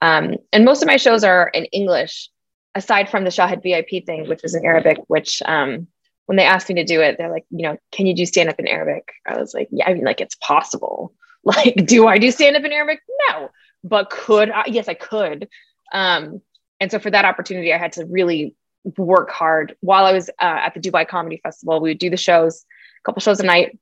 Um, 0.00 0.36
and 0.52 0.64
most 0.64 0.82
of 0.82 0.86
my 0.86 0.96
shows 0.96 1.24
are 1.24 1.48
in 1.48 1.64
English, 1.66 2.30
aside 2.76 3.08
from 3.08 3.24
the 3.24 3.30
Shahid 3.30 3.62
VIP 3.62 4.06
thing, 4.06 4.28
which 4.28 4.44
is 4.44 4.54
in 4.54 4.64
Arabic. 4.64 4.98
Which, 5.08 5.42
um, 5.44 5.88
when 6.30 6.36
they 6.36 6.44
asked 6.44 6.68
me 6.68 6.76
to 6.76 6.84
do 6.84 7.00
it, 7.00 7.18
they're 7.18 7.28
like, 7.28 7.44
you 7.50 7.66
know, 7.66 7.76
can 7.90 8.06
you 8.06 8.14
do 8.14 8.24
stand 8.24 8.48
up 8.48 8.60
in 8.60 8.68
Arabic? 8.68 9.14
I 9.26 9.36
was 9.36 9.52
like, 9.52 9.66
yeah, 9.72 9.88
I 9.88 9.94
mean, 9.94 10.04
like 10.04 10.20
it's 10.20 10.36
possible. 10.36 11.12
Like, 11.42 11.86
do 11.86 12.06
I 12.06 12.18
do 12.18 12.30
stand 12.30 12.54
up 12.54 12.64
in 12.64 12.70
Arabic? 12.70 13.00
No, 13.26 13.48
but 13.82 14.10
could 14.10 14.50
I? 14.50 14.64
Yes, 14.66 14.88
I 14.88 14.94
could. 14.94 15.48
Um, 15.90 16.42
and 16.78 16.90
so 16.90 16.98
for 16.98 17.10
that 17.10 17.24
opportunity, 17.24 17.72
I 17.72 17.78
had 17.78 17.92
to 17.92 18.04
really 18.04 18.54
work 18.84 19.30
hard. 19.30 19.74
While 19.80 20.04
I 20.04 20.12
was 20.12 20.28
uh, 20.28 20.58
at 20.66 20.74
the 20.74 20.80
Dubai 20.80 21.08
Comedy 21.08 21.40
Festival, 21.42 21.80
we 21.80 21.90
would 21.90 21.98
do 21.98 22.10
the 22.10 22.18
shows, 22.18 22.66
a 23.00 23.02
couple 23.04 23.22
shows 23.22 23.40
a 23.40 23.44
night, 23.44 23.78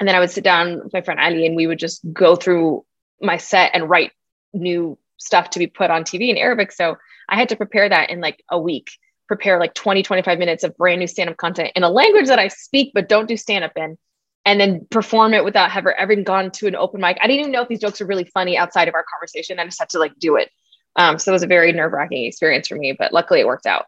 and 0.00 0.08
then 0.08 0.16
I 0.16 0.20
would 0.20 0.30
sit 0.30 0.42
down 0.42 0.82
with 0.82 0.92
my 0.94 1.02
friend 1.02 1.20
Ali, 1.20 1.46
and 1.46 1.54
we 1.54 1.66
would 1.66 1.78
just 1.78 2.00
go 2.12 2.34
through 2.34 2.86
my 3.20 3.36
set 3.36 3.72
and 3.74 3.90
write 3.90 4.12
new 4.54 4.98
stuff 5.18 5.50
to 5.50 5.58
be 5.58 5.66
put 5.66 5.90
on 5.90 6.02
TV 6.02 6.30
in 6.30 6.38
Arabic. 6.38 6.72
So 6.72 6.96
I 7.28 7.36
had 7.36 7.50
to 7.50 7.56
prepare 7.56 7.90
that 7.90 8.08
in 8.08 8.22
like 8.22 8.42
a 8.50 8.58
week, 8.58 8.88
prepare 9.28 9.58
like 9.58 9.74
20, 9.74 10.02
25 10.02 10.38
minutes 10.38 10.64
of 10.64 10.76
brand 10.76 11.00
new 11.00 11.06
stand 11.06 11.30
up 11.30 11.36
content 11.36 11.72
in 11.74 11.82
a 11.82 11.90
language 11.90 12.26
that 12.28 12.38
I 12.38 12.48
speak 12.48 12.92
but 12.94 13.08
don't 13.08 13.28
do 13.28 13.36
stand 13.36 13.64
up 13.64 13.72
in, 13.76 13.98
and 14.44 14.60
then 14.60 14.86
perform 14.90 15.34
it 15.34 15.44
without 15.44 15.74
ever 15.76 15.94
ever 15.94 16.14
gone 16.16 16.50
to 16.52 16.66
an 16.66 16.76
open 16.76 17.00
mic. 17.00 17.18
I 17.20 17.26
didn't 17.26 17.40
even 17.40 17.52
know 17.52 17.62
if 17.62 17.68
these 17.68 17.80
jokes 17.80 18.00
are 18.00 18.06
really 18.06 18.24
funny 18.24 18.56
outside 18.56 18.88
of 18.88 18.94
our 18.94 19.04
conversation. 19.12 19.58
I 19.58 19.64
just 19.64 19.78
had 19.78 19.90
to 19.90 19.98
like 19.98 20.18
do 20.18 20.36
it. 20.36 20.50
Um, 20.96 21.18
so 21.18 21.30
it 21.30 21.34
was 21.34 21.42
a 21.42 21.46
very 21.46 21.72
nerve 21.72 21.92
wracking 21.92 22.24
experience 22.24 22.68
for 22.68 22.76
me, 22.76 22.92
but 22.98 23.12
luckily 23.12 23.40
it 23.40 23.46
worked 23.46 23.66
out. 23.66 23.86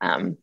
Um, 0.00 0.38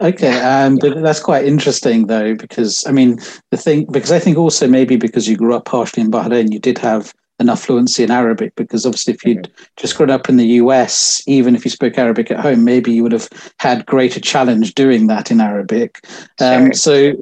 Okay, 0.00 0.40
um, 0.40 0.76
but 0.76 1.02
that's 1.02 1.18
quite 1.18 1.44
interesting 1.44 2.06
though, 2.06 2.36
because 2.36 2.86
I 2.86 2.92
mean, 2.92 3.18
the 3.50 3.56
thing, 3.56 3.84
because 3.90 4.12
I 4.12 4.20
think 4.20 4.38
also 4.38 4.68
maybe 4.68 4.96
because 4.96 5.26
you 5.26 5.36
grew 5.36 5.54
up 5.54 5.64
partially 5.64 6.04
in 6.04 6.10
Bahrain, 6.10 6.52
you 6.52 6.60
did 6.60 6.78
have 6.78 7.12
enough 7.38 7.64
fluency 7.64 8.02
in 8.02 8.10
Arabic. 8.10 8.54
Because 8.56 8.86
obviously, 8.86 9.14
if 9.14 9.24
you'd 9.24 9.52
just 9.76 9.96
grown 9.96 10.10
up 10.10 10.28
in 10.28 10.36
the 10.36 10.46
US, 10.46 11.22
even 11.26 11.54
if 11.54 11.64
you 11.64 11.70
spoke 11.70 11.98
Arabic 11.98 12.30
at 12.30 12.40
home, 12.40 12.64
maybe 12.64 12.92
you 12.92 13.02
would 13.02 13.12
have 13.12 13.28
had 13.58 13.86
greater 13.86 14.20
challenge 14.20 14.74
doing 14.74 15.06
that 15.08 15.30
in 15.30 15.40
Arabic. 15.40 16.04
Um. 16.40 16.72
So, 16.72 17.14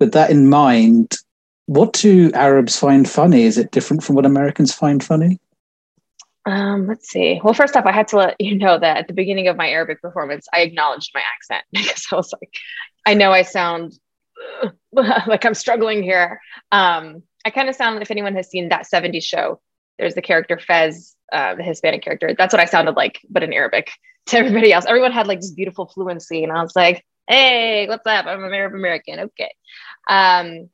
with 0.00 0.12
that 0.12 0.30
in 0.30 0.48
mind, 0.48 1.16
what 1.66 1.92
do 1.92 2.30
Arabs 2.32 2.78
find 2.78 3.08
funny? 3.08 3.42
Is 3.42 3.58
it 3.58 3.70
different 3.70 4.02
from 4.02 4.16
what 4.16 4.26
Americans 4.26 4.74
find 4.74 5.02
funny? 5.02 5.40
Um, 6.46 6.86
let's 6.86 7.08
see. 7.08 7.40
Well, 7.42 7.54
first 7.54 7.76
off, 7.76 7.86
I 7.86 7.92
had 7.92 8.08
to 8.08 8.18
let 8.18 8.36
you 8.38 8.56
know 8.56 8.78
that 8.78 8.98
at 8.98 9.08
the 9.08 9.14
beginning 9.14 9.48
of 9.48 9.56
my 9.56 9.68
Arabic 9.68 10.02
performance, 10.02 10.46
I 10.52 10.60
acknowledged 10.60 11.12
my 11.14 11.22
accent 11.34 11.64
because 11.72 12.06
I 12.12 12.16
was 12.16 12.32
like, 12.32 12.54
I 13.06 13.14
know 13.14 13.32
I 13.32 13.42
sound 13.42 13.98
like 14.92 15.44
I'm 15.44 15.54
struggling 15.54 16.02
here. 16.02 16.40
Um, 16.70 17.22
I 17.44 17.50
kind 17.50 17.68
of 17.68 17.74
sound, 17.74 18.00
if 18.02 18.10
anyone 18.10 18.34
has 18.34 18.48
seen 18.48 18.70
that 18.70 18.86
70s 18.92 19.22
show, 19.24 19.60
there's 19.98 20.14
the 20.14 20.22
character 20.22 20.58
Fez, 20.58 21.14
uh, 21.32 21.54
the 21.54 21.62
Hispanic 21.62 22.02
character. 22.02 22.34
That's 22.36 22.52
what 22.52 22.60
I 22.60 22.64
sounded 22.64 22.96
like, 22.96 23.20
but 23.28 23.42
in 23.42 23.52
Arabic 23.52 23.90
to 24.26 24.38
everybody 24.38 24.72
else. 24.72 24.86
Everyone 24.86 25.12
had 25.12 25.26
like 25.26 25.40
this 25.40 25.52
beautiful 25.52 25.86
fluency. 25.86 26.42
And 26.42 26.52
I 26.52 26.62
was 26.62 26.74
like, 26.74 27.04
hey, 27.28 27.86
what's 27.88 28.06
up? 28.06 28.26
I'm 28.26 28.44
an 28.44 28.52
Arab 28.52 28.74
American. 28.74 29.20
Okay. 29.20 29.54
Um, 30.08 30.70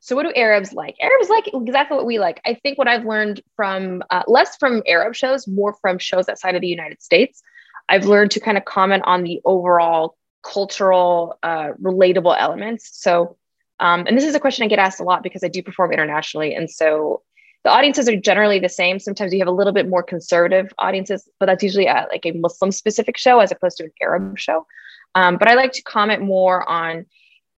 so, 0.00 0.16
what 0.16 0.22
do 0.22 0.32
Arabs 0.34 0.72
like? 0.72 0.96
Arabs 1.02 1.28
like 1.28 1.50
exactly 1.52 1.96
what 1.96 2.06
we 2.06 2.18
like. 2.18 2.40
I 2.46 2.54
think 2.54 2.78
what 2.78 2.88
I've 2.88 3.04
learned 3.04 3.42
from 3.56 4.02
uh, 4.10 4.22
less 4.26 4.56
from 4.56 4.82
Arab 4.86 5.14
shows, 5.14 5.46
more 5.46 5.76
from 5.82 5.98
shows 5.98 6.28
outside 6.28 6.54
of 6.54 6.62
the 6.62 6.68
United 6.68 7.02
States, 7.02 7.42
I've 7.88 8.06
learned 8.06 8.30
to 8.32 8.40
kind 8.40 8.56
of 8.56 8.64
comment 8.64 9.02
on 9.06 9.22
the 9.22 9.40
overall 9.44 10.16
cultural, 10.42 11.38
uh, 11.42 11.72
relatable 11.82 12.34
elements. 12.38 12.88
So, 12.92 13.36
um, 13.80 14.04
and 14.06 14.16
this 14.16 14.24
is 14.24 14.34
a 14.34 14.40
question 14.40 14.64
I 14.64 14.68
get 14.68 14.78
asked 14.78 15.00
a 15.00 15.04
lot 15.04 15.22
because 15.22 15.44
I 15.44 15.48
do 15.48 15.62
perform 15.62 15.92
internationally. 15.92 16.54
And 16.54 16.70
so 16.70 17.22
the 17.64 17.70
audiences 17.70 18.08
are 18.08 18.16
generally 18.16 18.58
the 18.58 18.68
same. 18.68 18.98
Sometimes 18.98 19.32
you 19.32 19.38
have 19.40 19.48
a 19.48 19.52
little 19.52 19.72
bit 19.72 19.88
more 19.88 20.02
conservative 20.02 20.72
audiences, 20.78 21.28
but 21.38 21.46
that's 21.46 21.62
usually 21.62 21.86
like 21.86 22.24
a 22.24 22.32
Muslim 22.32 22.72
specific 22.72 23.16
show 23.16 23.40
as 23.40 23.52
opposed 23.52 23.78
to 23.78 23.84
an 23.84 23.92
Arab 24.00 24.38
show. 24.38 24.66
Um, 25.14 25.36
but 25.36 25.48
I 25.48 25.54
like 25.54 25.72
to 25.72 25.82
comment 25.82 26.22
more 26.22 26.68
on 26.68 27.06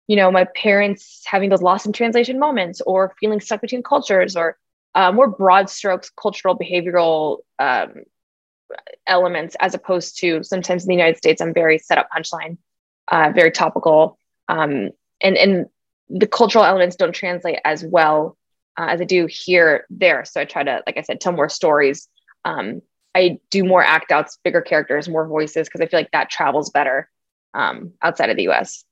you 0.07 0.15
know 0.15 0.31
my 0.31 0.45
parents 0.55 1.21
having 1.25 1.49
those 1.49 1.61
lost 1.61 1.85
in 1.85 1.93
translation 1.93 2.39
moments 2.39 2.81
or 2.81 3.13
feeling 3.19 3.39
stuck 3.39 3.61
between 3.61 3.83
cultures 3.83 4.35
or 4.35 4.57
uh, 4.95 5.11
more 5.11 5.27
broad 5.27 5.69
strokes 5.69 6.09
cultural 6.09 6.57
behavioral 6.57 7.37
um, 7.59 8.03
elements 9.05 9.55
as 9.59 9.75
opposed 9.75 10.19
to 10.19 10.43
sometimes 10.43 10.83
in 10.83 10.87
the 10.87 10.95
united 10.95 11.15
states 11.15 11.41
i'm 11.41 11.53
very 11.53 11.77
set 11.77 11.99
up 11.99 12.09
punchline 12.15 12.57
uh, 13.09 13.31
very 13.35 13.51
topical 13.51 14.17
um, 14.47 14.89
and 15.21 15.37
and 15.37 15.67
the 16.09 16.27
cultural 16.27 16.65
elements 16.65 16.95
don't 16.95 17.13
translate 17.13 17.59
as 17.65 17.83
well 17.83 18.37
uh, 18.77 18.87
as 18.89 19.01
i 19.01 19.05
do 19.05 19.27
here 19.29 19.85
there. 19.89 20.25
So 20.25 20.41
i 20.41 20.45
try 20.45 20.63
to 20.63 20.81
like 20.85 20.97
i 20.97 21.01
said 21.01 21.21
tell 21.21 21.33
more 21.33 21.49
stories. 21.49 22.07
Um, 22.45 22.81
i 23.15 23.39
do 23.49 23.63
more 23.63 23.83
act 23.83 24.11
outs 24.11 24.37
bigger 24.43 24.61
characters 24.61 25.09
more 25.09 25.27
voices 25.27 25.67
because 25.67 25.81
i 25.81 25.87
feel 25.87 25.99
like 25.99 26.11
that 26.11 26.29
travels 26.29 26.69
better 26.69 27.09
um, 27.53 27.93
outside 28.01 28.29
of 28.29 28.37
the 28.37 28.49
us 28.49 28.85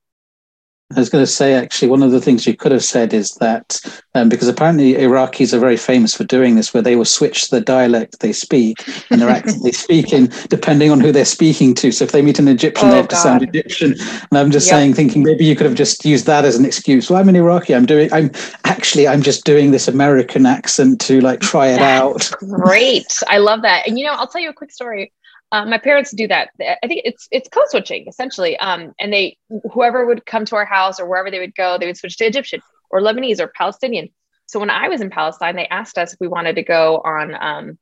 I 0.96 1.00
was 1.00 1.10
going 1.10 1.22
to 1.22 1.30
say, 1.30 1.52
actually, 1.52 1.88
one 1.88 2.02
of 2.02 2.12
the 2.12 2.20
things 2.20 2.46
you 2.46 2.56
could 2.56 2.72
have 2.72 2.82
said 2.82 3.12
is 3.12 3.32
that 3.36 3.78
um, 4.14 4.30
because 4.30 4.48
apparently 4.48 4.94
Iraqis 4.94 5.52
are 5.52 5.58
very 5.58 5.76
famous 5.76 6.14
for 6.14 6.24
doing 6.24 6.56
this, 6.56 6.72
where 6.72 6.82
they 6.82 6.96
will 6.96 7.04
switch 7.04 7.50
the 7.50 7.60
dialect 7.60 8.20
they 8.20 8.32
speak 8.32 8.88
and 9.10 9.20
their 9.20 9.28
accent 9.28 9.62
they 9.62 9.72
speak 9.72 10.14
in, 10.14 10.32
depending 10.48 10.90
on 10.90 10.98
who 10.98 11.12
they're 11.12 11.26
speaking 11.26 11.74
to. 11.74 11.92
So 11.92 12.04
if 12.04 12.12
they 12.12 12.22
meet 12.22 12.38
an 12.38 12.48
Egyptian, 12.48 12.88
oh, 12.88 12.90
they 12.90 12.96
have 12.96 13.08
God. 13.08 13.16
to 13.16 13.22
sound 13.22 13.42
Egyptian. 13.42 13.92
And 14.00 14.38
I'm 14.38 14.50
just 14.50 14.66
yep. 14.66 14.76
saying, 14.76 14.94
thinking 14.94 15.22
maybe 15.24 15.44
you 15.44 15.54
could 15.54 15.66
have 15.66 15.74
just 15.74 16.06
used 16.06 16.24
that 16.24 16.46
as 16.46 16.56
an 16.56 16.64
excuse. 16.64 17.10
Well, 17.10 17.20
I'm 17.20 17.28
an 17.28 17.36
Iraqi. 17.36 17.74
I'm 17.74 17.84
doing. 17.84 18.10
I'm 18.10 18.30
actually. 18.64 19.06
I'm 19.06 19.20
just 19.20 19.44
doing 19.44 19.72
this 19.72 19.88
American 19.88 20.46
accent 20.46 21.02
to 21.02 21.20
like 21.20 21.40
try 21.40 21.66
it 21.66 21.80
That's 21.80 22.32
out. 22.32 22.38
Great. 22.48 23.22
I 23.28 23.36
love 23.38 23.60
that. 23.60 23.86
And 23.86 23.98
you 23.98 24.06
know, 24.06 24.12
I'll 24.12 24.26
tell 24.26 24.40
you 24.40 24.48
a 24.48 24.54
quick 24.54 24.70
story. 24.70 25.12
Uh, 25.50 25.64
my 25.64 25.78
parents 25.78 26.12
do 26.12 26.28
that. 26.28 26.50
I 26.60 26.86
think 26.86 27.02
it's 27.04 27.26
it's 27.30 27.48
code 27.48 27.68
switching 27.68 28.06
essentially. 28.06 28.56
Um, 28.58 28.92
and 29.00 29.12
they 29.12 29.38
whoever 29.72 30.06
would 30.06 30.26
come 30.26 30.44
to 30.46 30.56
our 30.56 30.66
house 30.66 31.00
or 31.00 31.06
wherever 31.06 31.30
they 31.30 31.38
would 31.38 31.54
go, 31.54 31.78
they 31.78 31.86
would 31.86 31.96
switch 31.96 32.16
to 32.18 32.26
Egyptian 32.26 32.60
or 32.90 33.00
Lebanese 33.00 33.40
or 33.40 33.48
Palestinian. 33.48 34.10
So 34.46 34.58
when 34.60 34.70
I 34.70 34.88
was 34.88 35.00
in 35.00 35.10
Palestine, 35.10 35.56
they 35.56 35.66
asked 35.68 35.98
us 35.98 36.12
if 36.12 36.20
we 36.20 36.28
wanted 36.28 36.56
to 36.56 36.62
go 36.62 36.98
on 37.04 37.34
um, 37.40 37.78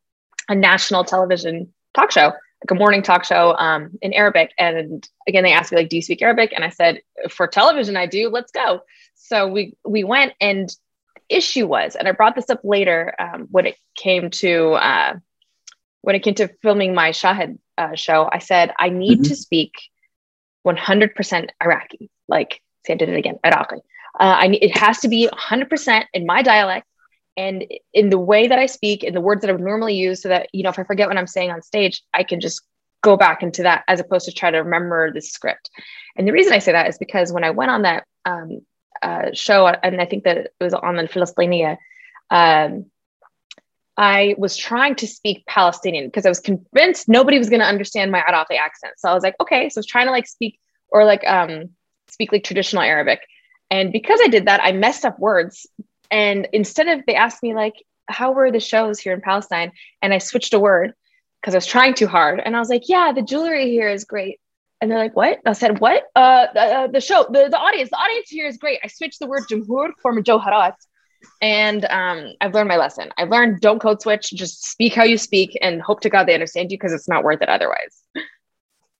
a 0.48 0.54
national 0.54 1.04
television 1.04 1.72
talk 1.94 2.10
show, 2.10 2.26
like 2.26 2.70
a 2.70 2.74
morning 2.74 3.02
talk 3.02 3.24
show 3.24 3.56
um, 3.56 3.90
in 4.02 4.12
Arabic. 4.12 4.52
And 4.58 5.08
again, 5.28 5.44
they 5.44 5.52
asked 5.52 5.72
me 5.72 5.78
like, 5.78 5.88
"Do 5.88 5.96
you 5.96 6.02
speak 6.02 6.22
Arabic?" 6.22 6.52
And 6.54 6.64
I 6.64 6.70
said, 6.70 7.00
"For 7.30 7.46
television, 7.48 7.96
I 7.96 8.06
do. 8.06 8.28
Let's 8.28 8.52
go." 8.52 8.82
So 9.14 9.48
we 9.48 9.76
we 9.84 10.04
went, 10.04 10.34
and 10.40 10.68
issue 11.28 11.66
was, 11.66 11.96
and 11.96 12.06
I 12.06 12.12
brought 12.12 12.36
this 12.36 12.50
up 12.50 12.60
later 12.62 13.14
um, 13.18 13.48
when 13.50 13.66
it 13.66 13.76
came 13.96 14.30
to. 14.30 14.72
Uh, 14.74 15.14
when 16.06 16.14
it 16.14 16.22
came 16.22 16.34
to 16.34 16.46
filming 16.62 16.94
my 16.94 17.10
Shahid 17.10 17.58
uh, 17.76 17.96
show, 17.96 18.28
I 18.30 18.38
said, 18.38 18.72
I 18.78 18.90
need 18.90 19.22
mm-hmm. 19.22 19.28
to 19.28 19.34
speak 19.34 19.72
100% 20.64 21.48
Iraqi. 21.60 22.08
Like, 22.28 22.60
see, 22.86 22.92
I 22.92 22.96
did 22.96 23.08
it 23.08 23.16
again, 23.16 23.40
Iraqi. 23.44 23.78
Uh, 24.20 24.36
I, 24.38 24.46
it 24.62 24.76
has 24.76 25.00
to 25.00 25.08
be 25.08 25.28
100% 25.28 26.04
in 26.14 26.24
my 26.24 26.42
dialect 26.42 26.86
and 27.36 27.64
in 27.92 28.10
the 28.10 28.20
way 28.20 28.46
that 28.46 28.56
I 28.56 28.66
speak, 28.66 29.02
in 29.02 29.14
the 29.14 29.20
words 29.20 29.40
that 29.40 29.50
I 29.50 29.52
would 29.54 29.64
normally 29.64 29.96
use, 29.96 30.22
so 30.22 30.28
that, 30.28 30.48
you 30.52 30.62
know, 30.62 30.68
if 30.68 30.78
I 30.78 30.84
forget 30.84 31.08
what 31.08 31.18
I'm 31.18 31.26
saying 31.26 31.50
on 31.50 31.60
stage, 31.60 32.00
I 32.14 32.22
can 32.22 32.38
just 32.40 32.62
go 33.02 33.16
back 33.16 33.42
into 33.42 33.64
that 33.64 33.82
as 33.88 33.98
opposed 33.98 34.26
to 34.26 34.32
try 34.32 34.52
to 34.52 34.58
remember 34.58 35.12
the 35.12 35.20
script. 35.20 35.70
And 36.14 36.28
the 36.28 36.32
reason 36.32 36.52
I 36.52 36.60
say 36.60 36.70
that 36.70 36.88
is 36.88 36.98
because 36.98 37.32
when 37.32 37.42
I 37.42 37.50
went 37.50 37.72
on 37.72 37.82
that 37.82 38.04
um, 38.24 38.60
uh, 39.02 39.30
show, 39.32 39.66
and 39.66 40.00
I 40.00 40.06
think 40.06 40.22
that 40.22 40.36
it 40.36 40.52
was 40.60 40.72
on 40.72 40.94
the 40.94 41.02
Filistiniya, 41.08 41.78
um, 42.30 42.86
I 43.96 44.34
was 44.36 44.56
trying 44.56 44.94
to 44.96 45.06
speak 45.06 45.46
Palestinian 45.46 46.06
because 46.06 46.26
I 46.26 46.28
was 46.28 46.40
convinced 46.40 47.08
nobody 47.08 47.38
was 47.38 47.48
going 47.48 47.60
to 47.60 47.66
understand 47.66 48.12
my 48.12 48.22
Iraqi 48.28 48.56
accent. 48.56 48.94
So 48.98 49.08
I 49.08 49.14
was 49.14 49.22
like, 49.22 49.36
okay. 49.40 49.68
So 49.68 49.78
I 49.78 49.80
was 49.80 49.86
trying 49.86 50.06
to 50.06 50.12
like 50.12 50.26
speak 50.26 50.58
or 50.88 51.04
like 51.04 51.26
um, 51.26 51.70
speak 52.08 52.32
like 52.32 52.44
traditional 52.44 52.82
Arabic. 52.82 53.20
And 53.70 53.92
because 53.92 54.20
I 54.22 54.28
did 54.28 54.46
that, 54.46 54.60
I 54.62 54.72
messed 54.72 55.04
up 55.04 55.18
words. 55.18 55.66
And 56.10 56.46
instead 56.52 56.88
of, 56.88 57.04
they 57.06 57.14
asked 57.14 57.42
me 57.42 57.54
like, 57.54 57.74
how 58.08 58.32
were 58.32 58.52
the 58.52 58.60
shows 58.60 59.00
here 59.00 59.12
in 59.12 59.20
Palestine? 59.20 59.72
And 60.02 60.12
I 60.14 60.18
switched 60.18 60.54
a 60.54 60.60
word 60.60 60.92
because 61.40 61.54
I 61.54 61.58
was 61.58 61.66
trying 61.66 61.94
too 61.94 62.06
hard. 62.06 62.40
And 62.44 62.54
I 62.54 62.60
was 62.60 62.68
like, 62.68 62.88
yeah, 62.88 63.12
the 63.12 63.22
jewelry 63.22 63.70
here 63.70 63.88
is 63.88 64.04
great. 64.04 64.40
And 64.80 64.90
they're 64.90 64.98
like, 64.98 65.16
what? 65.16 65.40
I 65.46 65.54
said, 65.54 65.80
what? 65.80 66.04
Uh, 66.14 66.46
the, 66.52 66.60
uh, 66.60 66.86
the 66.88 67.00
show, 67.00 67.24
the, 67.30 67.48
the 67.50 67.58
audience, 67.58 67.90
the 67.90 67.96
audience 67.96 68.28
here 68.28 68.46
is 68.46 68.58
great. 68.58 68.78
I 68.84 68.88
switched 68.88 69.20
the 69.20 69.26
word 69.26 69.44
jumhur 69.50 69.90
for 70.02 70.14
majoharat 70.14 70.74
and 71.40 71.84
um, 71.86 72.32
I've 72.40 72.54
learned 72.54 72.68
my 72.68 72.76
lesson. 72.76 73.10
I've 73.18 73.30
learned 73.30 73.60
don't 73.60 73.80
code 73.80 74.02
switch, 74.02 74.30
just 74.30 74.64
speak 74.64 74.94
how 74.94 75.04
you 75.04 75.18
speak 75.18 75.56
and 75.60 75.82
hope 75.82 76.00
to 76.00 76.10
God 76.10 76.24
they 76.24 76.34
understand 76.34 76.70
you 76.70 76.78
because 76.78 76.92
it's 76.92 77.08
not 77.08 77.24
worth 77.24 77.42
it 77.42 77.48
otherwise. 77.48 78.02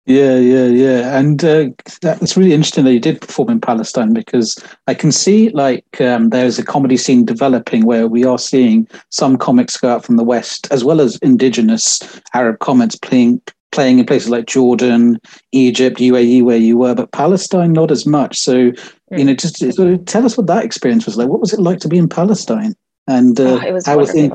Yeah, 0.06 0.36
yeah, 0.36 0.66
yeah. 0.66 1.18
And 1.18 1.44
uh, 1.44 1.70
that's 2.00 2.36
really 2.36 2.52
interesting 2.52 2.84
that 2.84 2.92
you 2.92 3.00
did 3.00 3.20
perform 3.20 3.50
in 3.50 3.60
Palestine 3.60 4.12
because 4.12 4.56
I 4.86 4.94
can 4.94 5.10
see 5.10 5.48
like 5.48 6.00
um, 6.00 6.28
there's 6.28 6.60
a 6.60 6.64
comedy 6.64 6.96
scene 6.96 7.24
developing 7.24 7.84
where 7.84 8.06
we 8.06 8.24
are 8.24 8.38
seeing 8.38 8.86
some 9.10 9.36
comics 9.36 9.76
go 9.76 9.88
out 9.88 10.04
from 10.04 10.16
the 10.16 10.22
West 10.22 10.68
as 10.70 10.84
well 10.84 11.00
as 11.00 11.16
indigenous 11.18 12.20
Arab 12.34 12.60
comics 12.60 12.94
playing 12.94 13.42
playing 13.72 13.98
in 13.98 14.06
places 14.06 14.30
like 14.30 14.46
Jordan, 14.46 15.20
Egypt, 15.52 15.98
UAE, 15.98 16.42
where 16.42 16.56
you 16.56 16.78
were, 16.78 16.94
but 16.94 17.12
Palestine 17.12 17.74
not 17.74 17.90
as 17.90 18.06
much. 18.06 18.38
So, 18.38 18.72
mm. 19.12 19.18
you 19.18 19.24
know, 19.24 19.34
just 19.34 19.58
sort 19.58 19.88
of 19.88 20.04
tell 20.04 20.24
us 20.24 20.36
what 20.36 20.46
that 20.48 20.64
experience 20.64 21.06
was 21.06 21.16
like. 21.16 21.28
What 21.28 21.40
was 21.40 21.52
it 21.52 21.60
like 21.60 21.80
to 21.80 21.88
be 21.88 21.98
in 21.98 22.08
Palestine? 22.08 22.74
And 23.06 23.38
uh, 23.38 23.60
oh, 23.62 23.66
it 23.66 23.72
was 23.72 23.86
how 23.86 23.98
was 23.98 24.14
it? 24.14 24.32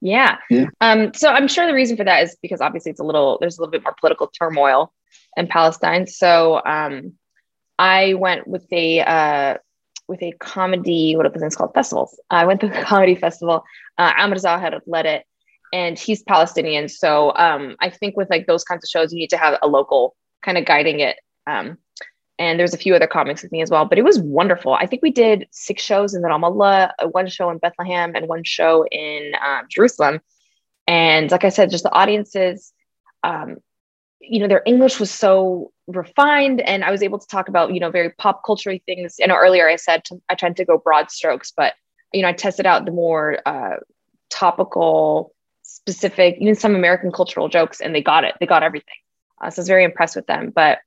Yeah. 0.00 0.38
yeah. 0.48 0.66
Um, 0.80 1.12
so 1.14 1.28
I'm 1.28 1.46
sure 1.46 1.66
the 1.66 1.74
reason 1.74 1.96
for 1.96 2.04
that 2.04 2.22
is 2.22 2.36
because 2.40 2.60
obviously 2.60 2.90
it's 2.90 3.00
a 3.00 3.04
little 3.04 3.38
there's 3.40 3.58
a 3.58 3.60
little 3.60 3.70
bit 3.70 3.82
more 3.82 3.94
political 4.00 4.28
turmoil 4.28 4.92
in 5.36 5.46
Palestine. 5.46 6.06
So 6.06 6.60
um, 6.64 7.14
I 7.78 8.14
went 8.14 8.46
with 8.46 8.66
a 8.72 9.00
uh, 9.00 9.58
with 10.08 10.22
a 10.22 10.32
comedy 10.32 11.16
what 11.16 11.26
are 11.26 11.30
the 11.30 11.38
things 11.38 11.56
called 11.56 11.74
festivals. 11.74 12.18
I 12.30 12.46
went 12.46 12.60
to 12.60 12.66
a 12.66 12.84
comedy 12.84 13.14
festival. 13.14 13.64
Uh, 13.98 14.12
Amer 14.18 14.36
Zahr 14.36 14.80
led 14.86 15.06
it, 15.06 15.24
and 15.72 15.98
he's 15.98 16.22
Palestinian. 16.22 16.88
So 16.88 17.34
um, 17.36 17.76
I 17.80 17.90
think 17.90 18.16
with 18.16 18.30
like 18.30 18.46
those 18.46 18.64
kinds 18.64 18.84
of 18.84 18.88
shows, 18.88 19.12
you 19.12 19.18
need 19.18 19.30
to 19.30 19.38
have 19.38 19.58
a 19.62 19.68
local 19.68 20.16
kind 20.42 20.58
of 20.58 20.64
guiding 20.64 21.00
it. 21.00 21.16
Um, 21.46 21.78
and 22.40 22.58
there's 22.58 22.72
a 22.72 22.78
few 22.78 22.94
other 22.94 23.06
comics 23.06 23.42
with 23.42 23.52
me 23.52 23.60
as 23.60 23.70
well, 23.70 23.84
but 23.84 23.98
it 23.98 24.02
was 24.02 24.18
wonderful. 24.18 24.72
I 24.72 24.86
think 24.86 25.02
we 25.02 25.10
did 25.10 25.46
six 25.50 25.82
shows 25.82 26.14
in 26.14 26.22
the 26.22 26.28
Ramallah, 26.28 26.92
uh, 26.98 27.08
one 27.08 27.28
show 27.28 27.50
in 27.50 27.58
Bethlehem, 27.58 28.12
and 28.16 28.28
one 28.28 28.44
show 28.44 28.86
in 28.90 29.32
um, 29.46 29.66
Jerusalem. 29.68 30.20
And 30.86 31.30
like 31.30 31.44
I 31.44 31.50
said, 31.50 31.70
just 31.70 31.84
the 31.84 31.92
audiences, 31.92 32.72
um, 33.22 33.58
you 34.20 34.40
know, 34.40 34.48
their 34.48 34.62
English 34.64 34.98
was 34.98 35.10
so 35.10 35.70
refined, 35.86 36.62
and 36.62 36.82
I 36.82 36.90
was 36.90 37.02
able 37.02 37.18
to 37.18 37.26
talk 37.26 37.48
about, 37.48 37.74
you 37.74 37.80
know, 37.80 37.90
very 37.90 38.08
pop 38.08 38.42
culture 38.42 38.74
things. 38.86 39.16
You 39.18 39.26
know, 39.26 39.36
earlier 39.36 39.68
I 39.68 39.76
said 39.76 40.06
to, 40.06 40.18
I 40.30 40.34
tried 40.34 40.56
to 40.56 40.64
go 40.64 40.78
broad 40.78 41.10
strokes, 41.10 41.52
but 41.54 41.74
you 42.14 42.22
know, 42.22 42.28
I 42.28 42.32
tested 42.32 42.64
out 42.64 42.86
the 42.86 42.90
more 42.90 43.38
uh, 43.44 43.76
topical, 44.30 45.34
specific, 45.62 46.38
even 46.40 46.54
some 46.54 46.74
American 46.74 47.12
cultural 47.12 47.50
jokes, 47.50 47.82
and 47.82 47.94
they 47.94 48.02
got 48.02 48.24
it. 48.24 48.34
They 48.40 48.46
got 48.46 48.62
everything. 48.62 48.94
Uh, 49.42 49.50
so 49.50 49.60
I 49.60 49.62
was 49.62 49.68
very 49.68 49.84
impressed 49.84 50.16
with 50.16 50.26
them. 50.26 50.50
But 50.54 50.78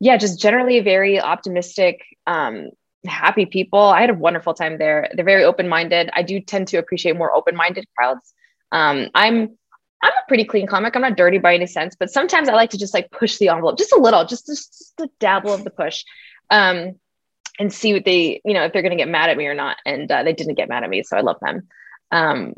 yeah, 0.00 0.16
just 0.16 0.40
generally 0.40 0.80
very 0.80 1.20
optimistic, 1.20 2.02
um, 2.26 2.70
happy 3.06 3.46
people. 3.46 3.80
I 3.80 4.00
had 4.00 4.10
a 4.10 4.14
wonderful 4.14 4.54
time 4.54 4.78
there. 4.78 5.10
They're 5.14 5.24
very 5.24 5.44
open 5.44 5.68
minded. 5.68 6.10
I 6.12 6.22
do 6.22 6.40
tend 6.40 6.68
to 6.68 6.78
appreciate 6.78 7.16
more 7.16 7.34
open 7.34 7.56
minded 7.56 7.86
crowds. 7.96 8.34
Um, 8.72 9.08
I'm 9.14 9.56
I'm 10.02 10.12
a 10.12 10.28
pretty 10.28 10.44
clean 10.44 10.66
comic. 10.66 10.94
I'm 10.94 11.02
not 11.02 11.16
dirty 11.16 11.38
by 11.38 11.54
any 11.54 11.66
sense, 11.66 11.96
but 11.98 12.10
sometimes 12.10 12.48
I 12.48 12.54
like 12.54 12.70
to 12.70 12.78
just 12.78 12.92
like 12.92 13.10
push 13.10 13.38
the 13.38 13.48
envelope 13.48 13.78
just 13.78 13.92
a 13.92 13.98
little, 13.98 14.24
just 14.26 14.46
just, 14.46 14.78
just 14.78 15.00
a 15.00 15.08
dabble 15.18 15.54
of 15.54 15.64
the 15.64 15.70
push, 15.70 16.04
um, 16.50 16.96
and 17.58 17.72
see 17.72 17.94
what 17.94 18.04
they, 18.04 18.40
you 18.44 18.52
know, 18.52 18.64
if 18.64 18.72
they're 18.72 18.82
going 18.82 18.96
to 18.96 19.02
get 19.02 19.08
mad 19.08 19.30
at 19.30 19.36
me 19.38 19.46
or 19.46 19.54
not. 19.54 19.78
And 19.86 20.10
uh, 20.10 20.22
they 20.22 20.34
didn't 20.34 20.54
get 20.54 20.68
mad 20.68 20.84
at 20.84 20.90
me, 20.90 21.02
so 21.02 21.16
I 21.16 21.22
love 21.22 21.38
them. 21.40 21.68
Um, 22.10 22.54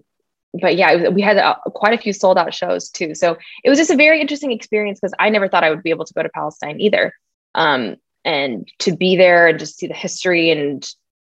but 0.61 0.77
yeah, 0.77 1.09
we 1.09 1.23
had 1.23 1.37
uh, 1.37 1.57
quite 1.75 1.99
a 1.99 2.03
few 2.03 2.13
sold 2.13 2.39
out 2.39 2.53
shows 2.55 2.89
too. 2.89 3.15
So 3.15 3.37
it 3.63 3.71
was 3.71 3.79
just 3.79 3.91
a 3.91 3.97
very 3.97 4.21
interesting 4.21 4.51
experience 4.51 4.99
because 4.99 5.15
I 5.19 5.31
never 5.31 5.49
thought 5.49 5.63
I 5.63 5.71
would 5.71 5.83
be 5.83 5.91
able 5.91 6.07
to 6.07 6.15
go 6.15 6.23
to 6.23 6.29
Palestine 6.31 6.81
either. 6.81 7.13
Um, 7.59 7.97
and 8.25 8.69
to 8.79 8.97
be 8.97 9.17
there 9.17 9.49
and 9.49 9.59
just 9.59 9.79
see 9.79 9.89
the 9.89 9.95
history 9.95 10.51
and 10.51 10.89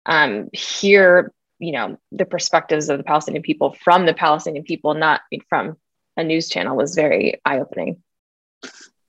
um, 0.06 0.50
hear, 0.54 1.34
you 1.60 1.74
know, 1.74 1.98
the 2.14 2.26
perspectives 2.26 2.88
of 2.88 2.98
the 2.98 3.04
Palestinian 3.04 3.44
people 3.44 3.76
from 3.84 4.06
the 4.06 4.14
Palestinian 4.14 4.64
people, 4.64 4.94
not 4.94 5.22
from 5.50 5.76
a 6.16 6.24
news 6.24 6.48
channel, 6.48 6.78
was 6.78 6.96
very 6.96 7.42
eye 7.44 7.60
opening. 7.60 8.02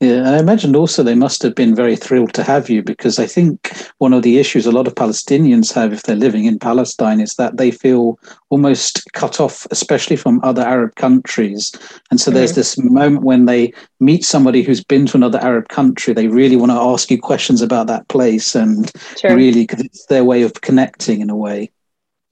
Yeah, 0.05 0.19
and 0.19 0.29
I 0.29 0.39
imagine 0.39 0.77
also 0.77 1.03
they 1.03 1.15
must 1.15 1.41
have 1.45 1.55
been 1.55 1.75
very 1.75 1.97
thrilled 1.97 2.35
to 2.35 2.43
have 2.43 2.69
you 2.69 2.83
because 2.83 3.19
I 3.19 3.27
think 3.27 3.73
one 3.97 4.13
of 4.13 4.21
the 4.23 4.37
issues 4.37 4.67
a 4.67 4.71
lot 4.71 4.87
of 4.87 4.95
Palestinians 4.95 5.73
have 5.73 5.95
if 5.95 6.03
they're 6.03 6.15
living 6.15 6.45
in 6.45 6.59
Palestine 6.59 7.21
is 7.21 7.37
that 7.37 7.57
they 7.57 7.71
feel 7.71 8.19
almost 8.51 9.11
cut 9.15 9.41
off, 9.41 9.67
especially 9.71 10.17
from 10.17 10.45
other 10.45 10.61
Arab 10.61 10.95
countries. 10.97 11.73
And 12.11 12.21
so 12.21 12.29
mm-hmm. 12.29 12.37
there's 12.37 12.55
this 12.55 12.77
moment 12.77 13.25
when 13.25 13.47
they 13.47 13.73
meet 13.99 14.27
somebody 14.27 14.63
who's 14.63 14.85
been 14.85 15.07
to 15.07 15.17
another 15.17 15.39
Arab 15.39 15.69
country, 15.69 16.13
they 16.13 16.29
really 16.29 16.57
want 16.57 16.71
to 16.71 16.77
ask 16.77 17.11
you 17.11 17.19
questions 17.19 17.63
about 17.63 17.87
that 17.87 18.07
place 18.09 18.55
and 18.55 18.93
sure. 19.17 19.35
really, 19.35 19.63
because 19.63 19.81
it's 19.81 20.05
their 20.07 20.25
way 20.25 20.43
of 20.43 20.61
connecting 20.61 21.23
in 21.23 21.31
a 21.31 21.37
way. 21.37 21.71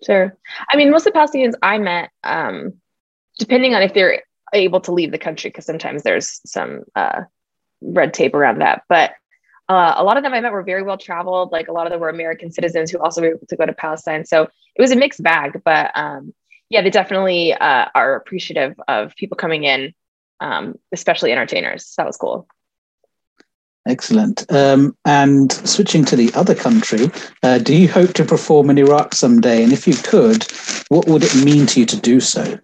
Sure. 0.05 0.37
I 0.69 0.76
mean, 0.76 0.91
most 0.91 1.07
of 1.07 1.14
the 1.14 1.19
Palestinians 1.19 1.55
I 1.62 1.79
met, 1.79 2.11
um, 2.23 2.75
depending 3.38 3.75
on 3.75 3.81
if 3.81 3.95
they're 3.95 4.23
able 4.52 4.83
to 4.83 4.93
leave 4.93 5.11
the 5.11 5.17
country, 5.17 5.49
because 5.49 5.64
sometimes 5.64 6.02
there's 6.02 6.38
some 6.45 6.83
uh, 6.97 7.23
red 7.82 8.14
tape 8.14 8.34
around 8.34 8.60
that. 8.60 8.82
But 8.88 9.12
uh, 9.68 9.94
a 9.96 10.04
lot 10.04 10.16
of 10.16 10.22
them 10.22 10.34
I 10.34 10.40
met 10.40 10.52
were 10.52 10.62
very 10.62 10.82
well 10.82 10.98
traveled. 10.98 11.52
Like 11.52 11.68
a 11.68 11.72
lot 11.72 11.86
of 11.86 11.92
them 11.92 12.00
were 12.00 12.08
American 12.08 12.50
citizens 12.50 12.90
who 12.90 12.98
also 12.98 13.20
were 13.20 13.28
able 13.28 13.46
to 13.48 13.56
go 13.56 13.66
to 13.66 13.72
Palestine. 13.72 14.24
So 14.24 14.42
it 14.42 14.82
was 14.82 14.92
a 14.92 14.96
mixed 14.96 15.22
bag. 15.22 15.62
But 15.64 15.90
um, 15.94 16.34
yeah, 16.68 16.82
they 16.82 16.90
definitely 16.90 17.52
uh, 17.52 17.86
are 17.94 18.16
appreciative 18.16 18.78
of 18.88 19.14
people 19.16 19.36
coming 19.36 19.64
in, 19.64 19.94
um, 20.40 20.78
especially 20.92 21.32
entertainers. 21.32 21.94
That 21.96 22.06
was 22.06 22.16
cool. 22.16 22.46
Excellent. 23.86 24.50
Um, 24.52 24.96
and 25.04 25.50
switching 25.50 26.04
to 26.06 26.16
the 26.16 26.32
other 26.34 26.54
country, 26.54 27.10
uh, 27.42 27.58
do 27.58 27.74
you 27.74 27.88
hope 27.88 28.12
to 28.14 28.24
perform 28.24 28.70
in 28.70 28.78
Iraq 28.78 29.14
someday? 29.14 29.62
And 29.62 29.72
if 29.72 29.88
you 29.88 29.94
could, 29.94 30.44
what 30.88 31.08
would 31.08 31.24
it 31.24 31.44
mean 31.44 31.66
to 31.66 31.80
you 31.80 31.86
to 31.86 32.00
do 32.00 32.20
so? 32.20 32.58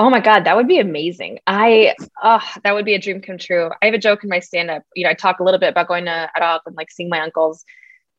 Oh 0.00 0.08
my 0.08 0.20
God, 0.20 0.44
that 0.44 0.56
would 0.56 0.66
be 0.66 0.78
amazing. 0.78 1.40
I, 1.46 1.94
oh, 2.22 2.40
that 2.64 2.72
would 2.72 2.86
be 2.86 2.94
a 2.94 2.98
dream 2.98 3.20
come 3.20 3.36
true. 3.36 3.68
I 3.82 3.84
have 3.84 3.92
a 3.92 3.98
joke 3.98 4.24
in 4.24 4.30
my 4.30 4.40
stand 4.40 4.70
up. 4.70 4.82
You 4.94 5.04
know, 5.04 5.10
I 5.10 5.14
talk 5.14 5.40
a 5.40 5.44
little 5.44 5.60
bit 5.60 5.68
about 5.68 5.88
going 5.88 6.06
to 6.06 6.30
Iraq 6.38 6.62
and 6.64 6.74
like 6.74 6.90
seeing 6.90 7.10
my 7.10 7.20
uncles. 7.20 7.66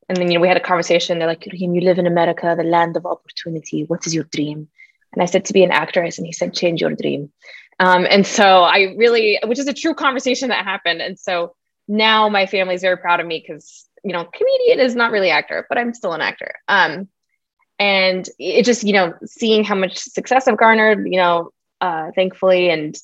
And 0.07 0.15
then, 0.15 0.29
you 0.29 0.35
know, 0.35 0.41
we 0.41 0.47
had 0.47 0.57
a 0.57 0.59
conversation. 0.59 1.17
They're 1.17 1.27
like, 1.27 1.47
you 1.51 1.81
live 1.81 1.97
in 1.97 2.05
America, 2.05 2.53
the 2.55 2.63
land 2.63 2.97
of 2.97 3.07
opportunity. 3.07 3.85
What 3.85 4.05
is 4.05 4.13
your 4.13 4.25
dream? 4.25 4.67
And 5.11 5.23
I 5.23 5.25
said, 5.25 5.45
to 5.45 5.53
be 5.53 5.63
an 5.63 5.71
actress. 5.71 6.19
And 6.19 6.27
he 6.27 6.33
said, 6.33 6.53
change 6.53 6.81
your 6.81 6.93
dream. 6.93 7.31
Um, 7.79 8.05
and 8.07 8.27
so 8.27 8.61
I 8.61 8.93
really, 8.95 9.39
which 9.45 9.57
is 9.57 9.67
a 9.67 9.73
true 9.73 9.95
conversation 9.95 10.49
that 10.49 10.63
happened. 10.63 11.01
And 11.01 11.17
so 11.17 11.55
now 11.87 12.29
my 12.29 12.45
family 12.45 12.75
is 12.75 12.81
very 12.81 12.97
proud 12.97 13.21
of 13.21 13.25
me 13.25 13.43
because, 13.43 13.87
you 14.03 14.13
know, 14.13 14.25
comedian 14.25 14.79
is 14.79 14.95
not 14.95 15.11
really 15.11 15.31
actor, 15.31 15.65
but 15.67 15.79
I'm 15.79 15.95
still 15.95 16.13
an 16.13 16.21
actor. 16.21 16.53
Um, 16.67 17.07
and 17.79 18.29
it 18.37 18.65
just, 18.65 18.83
you 18.83 18.93
know, 18.93 19.15
seeing 19.25 19.63
how 19.63 19.73
much 19.73 19.97
success 19.97 20.47
I've 20.47 20.59
garnered, 20.59 21.07
you 21.07 21.17
know, 21.17 21.49
uh, 21.81 22.11
thankfully. 22.15 22.69
And 22.69 22.95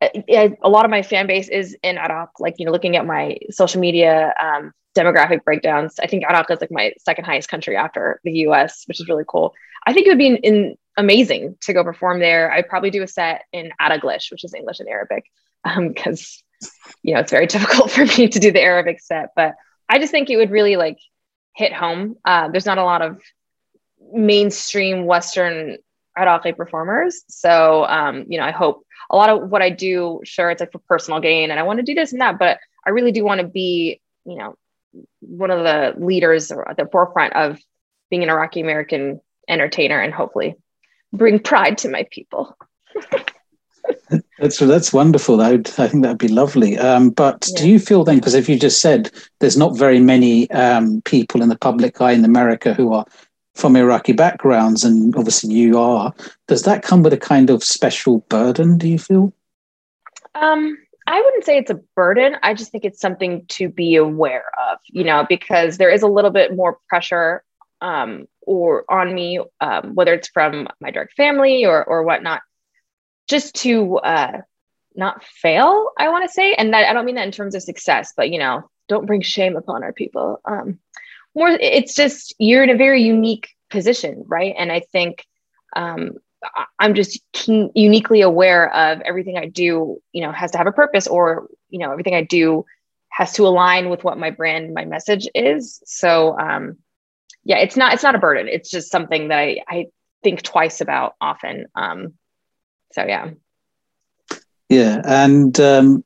uh, 0.00 0.48
a 0.62 0.68
lot 0.68 0.84
of 0.84 0.90
my 0.90 1.02
fan 1.02 1.26
base 1.26 1.48
is 1.48 1.76
in 1.82 1.98
Iraq. 1.98 2.40
Like, 2.40 2.54
you 2.58 2.64
know, 2.64 2.72
looking 2.72 2.96
at 2.96 3.04
my 3.04 3.36
social 3.50 3.80
media 3.80 4.32
um, 4.42 4.72
demographic 4.96 5.44
breakdowns, 5.44 5.96
I 6.00 6.06
think 6.06 6.24
Iraq 6.24 6.50
is 6.50 6.60
like 6.60 6.70
my 6.70 6.92
second 6.98 7.24
highest 7.24 7.48
country 7.48 7.76
after 7.76 8.20
the 8.24 8.32
US, 8.46 8.84
which 8.86 9.00
is 9.00 9.08
really 9.08 9.24
cool. 9.28 9.52
I 9.86 9.92
think 9.92 10.06
it 10.06 10.10
would 10.10 10.18
be 10.18 10.26
in, 10.26 10.36
in 10.38 10.76
amazing 10.96 11.56
to 11.62 11.72
go 11.72 11.84
perform 11.84 12.20
there. 12.20 12.52
I'd 12.52 12.68
probably 12.68 12.90
do 12.90 13.02
a 13.02 13.06
set 13.06 13.44
in 13.52 13.72
Adaglish, 13.80 14.30
which 14.30 14.44
is 14.44 14.54
English 14.54 14.80
and 14.80 14.88
Arabic, 14.88 15.24
because 15.64 16.42
um, 16.62 16.70
you 17.02 17.14
know 17.14 17.20
it's 17.20 17.30
very 17.30 17.46
difficult 17.54 17.90
for 17.90 18.04
me 18.04 18.28
to 18.28 18.38
do 18.38 18.52
the 18.52 18.60
Arabic 18.60 19.00
set. 19.00 19.30
But 19.34 19.54
I 19.88 19.98
just 19.98 20.12
think 20.12 20.30
it 20.30 20.36
would 20.36 20.50
really 20.50 20.76
like 20.76 20.98
hit 21.56 21.72
home. 21.72 22.16
Uh, 22.24 22.48
there's 22.48 22.66
not 22.66 22.78
a 22.78 22.84
lot 22.84 23.02
of 23.02 23.20
mainstream 24.12 25.06
Western 25.06 25.78
Iraqi 26.20 26.52
performers. 26.52 27.22
So, 27.28 27.84
um, 27.86 28.26
you 28.28 28.38
know, 28.38 28.44
I 28.44 28.50
hope 28.50 28.84
a 29.10 29.16
lot 29.16 29.30
of 29.30 29.50
what 29.50 29.62
I 29.62 29.70
do, 29.70 30.20
sure, 30.24 30.50
it's 30.50 30.60
like 30.60 30.72
for 30.72 30.78
personal 30.78 31.20
gain 31.20 31.50
and 31.50 31.58
I 31.58 31.64
want 31.64 31.78
to 31.78 31.84
do 31.84 31.94
this 31.94 32.12
and 32.12 32.20
that, 32.20 32.38
but 32.38 32.58
I 32.86 32.90
really 32.90 33.12
do 33.12 33.24
want 33.24 33.40
to 33.40 33.46
be, 33.46 34.00
you 34.24 34.36
know, 34.36 34.54
one 35.20 35.50
of 35.50 35.64
the 35.64 35.94
leaders 36.04 36.50
or 36.50 36.68
at 36.68 36.76
the 36.76 36.88
forefront 36.90 37.34
of 37.34 37.58
being 38.10 38.22
an 38.22 38.30
Iraqi 38.30 38.60
American 38.60 39.20
entertainer 39.48 40.00
and 40.00 40.12
hopefully 40.12 40.56
bring 41.12 41.38
pride 41.38 41.78
to 41.78 41.88
my 41.88 42.06
people. 42.10 42.56
that's 44.38 44.58
that's 44.58 44.92
wonderful. 44.92 45.40
I, 45.40 45.52
would, 45.52 45.68
I 45.78 45.88
think 45.88 46.02
that'd 46.02 46.18
be 46.18 46.28
lovely. 46.28 46.78
Um, 46.78 47.10
but 47.10 47.46
yeah. 47.50 47.62
do 47.62 47.70
you 47.70 47.78
feel 47.78 48.04
then, 48.04 48.16
because 48.16 48.34
if 48.34 48.48
you 48.48 48.58
just 48.58 48.80
said 48.80 49.10
there's 49.38 49.56
not 49.56 49.76
very 49.76 50.00
many 50.00 50.50
um, 50.50 51.02
people 51.02 51.42
in 51.42 51.48
the 51.48 51.58
public 51.58 52.00
eye 52.00 52.12
in 52.12 52.24
America 52.24 52.74
who 52.74 52.92
are 52.92 53.04
from 53.60 53.76
Iraqi 53.76 54.12
backgrounds, 54.12 54.84
and 54.84 55.14
obviously 55.14 55.54
you 55.54 55.78
are, 55.78 56.12
does 56.48 56.62
that 56.62 56.82
come 56.82 57.02
with 57.02 57.12
a 57.12 57.18
kind 57.18 57.50
of 57.50 57.62
special 57.62 58.18
burden, 58.28 58.78
do 58.78 58.88
you 58.88 58.98
feel? 58.98 59.32
Um, 60.34 60.78
I 61.06 61.20
wouldn't 61.20 61.44
say 61.44 61.58
it's 61.58 61.70
a 61.70 61.80
burden. 61.96 62.36
I 62.42 62.54
just 62.54 62.70
think 62.72 62.84
it's 62.84 63.00
something 63.00 63.44
to 63.48 63.68
be 63.68 63.96
aware 63.96 64.44
of, 64.70 64.78
you 64.86 65.04
know, 65.04 65.26
because 65.28 65.76
there 65.76 65.90
is 65.90 66.02
a 66.02 66.08
little 66.08 66.30
bit 66.30 66.54
more 66.54 66.78
pressure 66.88 67.42
um, 67.80 68.26
or 68.42 68.84
on 68.88 69.14
me, 69.14 69.40
um, 69.60 69.94
whether 69.94 70.14
it's 70.14 70.28
from 70.28 70.68
my 70.80 70.90
direct 70.90 71.14
family 71.14 71.64
or 71.64 71.84
or 71.84 72.02
whatnot, 72.02 72.42
just 73.28 73.54
to 73.56 73.98
uh, 73.98 74.40
not 74.94 75.24
fail. 75.24 75.90
I 75.98 76.08
want 76.10 76.28
to 76.28 76.32
say, 76.32 76.54
and 76.54 76.72
that, 76.72 76.88
I 76.88 76.92
don't 76.92 77.06
mean 77.06 77.14
that 77.16 77.26
in 77.26 77.32
terms 77.32 77.54
of 77.54 77.62
success, 77.62 78.12
but 78.16 78.30
you 78.30 78.38
know, 78.38 78.70
don't 78.88 79.06
bring 79.06 79.22
shame 79.22 79.56
upon 79.56 79.82
our 79.82 79.92
people. 79.92 80.40
Um, 80.44 80.78
more 81.34 81.48
it's 81.48 81.94
just 81.94 82.34
you're 82.38 82.62
in 82.62 82.70
a 82.70 82.76
very 82.76 83.02
unique 83.02 83.50
position 83.70 84.24
right? 84.26 84.54
And 84.58 84.72
i 84.72 84.80
think 84.80 85.24
um, 85.76 86.12
i'm 86.78 86.94
just 86.94 87.20
uniquely 87.74 88.22
aware 88.22 88.74
of 88.74 89.00
everything 89.02 89.36
i 89.36 89.46
do 89.46 90.00
you 90.12 90.22
know 90.22 90.32
has 90.32 90.50
to 90.52 90.58
have 90.58 90.66
a 90.66 90.72
purpose 90.72 91.06
or 91.06 91.48
you 91.68 91.78
know 91.78 91.92
everything 91.92 92.14
i 92.14 92.24
do 92.24 92.64
has 93.10 93.32
to 93.32 93.46
align 93.46 93.90
with 93.90 94.02
what 94.04 94.18
my 94.18 94.30
brand 94.30 94.72
my 94.72 94.84
message 94.84 95.28
is. 95.34 95.82
So 95.84 96.38
um, 96.38 96.78
yeah 97.44 97.58
it's 97.58 97.76
not 97.76 97.92
it's 97.92 98.02
not 98.02 98.14
a 98.14 98.18
burden. 98.18 98.48
It's 98.48 98.70
just 98.70 98.90
something 98.90 99.28
that 99.28 99.38
i, 99.38 99.58
I 99.68 99.86
think 100.22 100.42
twice 100.42 100.80
about 100.80 101.14
often. 101.20 101.66
Um, 101.74 102.14
so 102.92 103.04
yeah. 103.04 103.30
Yeah 104.68 105.02
and 105.04 105.58
um, 105.60 106.04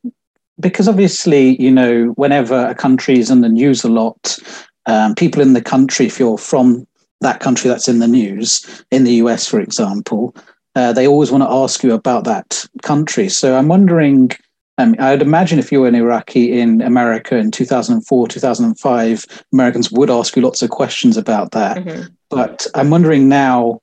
because 0.59 0.87
obviously 0.87 1.61
you 1.61 1.71
know 1.71 2.07
whenever 2.15 2.67
a 2.67 2.75
country 2.75 3.19
is 3.19 3.29
in 3.29 3.41
the 3.41 3.49
news 3.49 3.83
a 3.83 3.89
lot 3.89 4.39
um, 4.85 5.15
people 5.15 5.41
in 5.41 5.53
the 5.53 5.61
country, 5.61 6.05
if 6.05 6.19
you're 6.19 6.37
from 6.37 6.87
that 7.21 7.39
country 7.39 7.69
that's 7.69 7.87
in 7.87 7.99
the 7.99 8.07
news, 8.07 8.83
in 8.91 9.03
the 9.03 9.13
US, 9.15 9.47
for 9.47 9.59
example, 9.59 10.35
uh, 10.75 10.93
they 10.93 11.07
always 11.07 11.31
want 11.31 11.43
to 11.43 11.49
ask 11.49 11.83
you 11.83 11.93
about 11.93 12.25
that 12.25 12.65
country. 12.83 13.29
So 13.29 13.57
I'm 13.57 13.67
wondering, 13.67 14.31
um, 14.77 14.95
I'd 14.99 15.21
imagine 15.21 15.57
if 15.57 15.71
you 15.71 15.81
were 15.81 15.87
an 15.87 15.95
Iraqi 15.95 16.59
in 16.59 16.81
America 16.81 17.37
in 17.37 17.51
2004, 17.51 18.27
2005, 18.27 19.43
Americans 19.53 19.91
would 19.91 20.09
ask 20.09 20.35
you 20.35 20.41
lots 20.41 20.61
of 20.61 20.69
questions 20.69 21.15
about 21.15 21.51
that. 21.51 21.77
Mm-hmm. 21.77 22.13
But 22.29 22.67
I'm 22.75 22.89
wondering 22.89 23.29
now, 23.29 23.79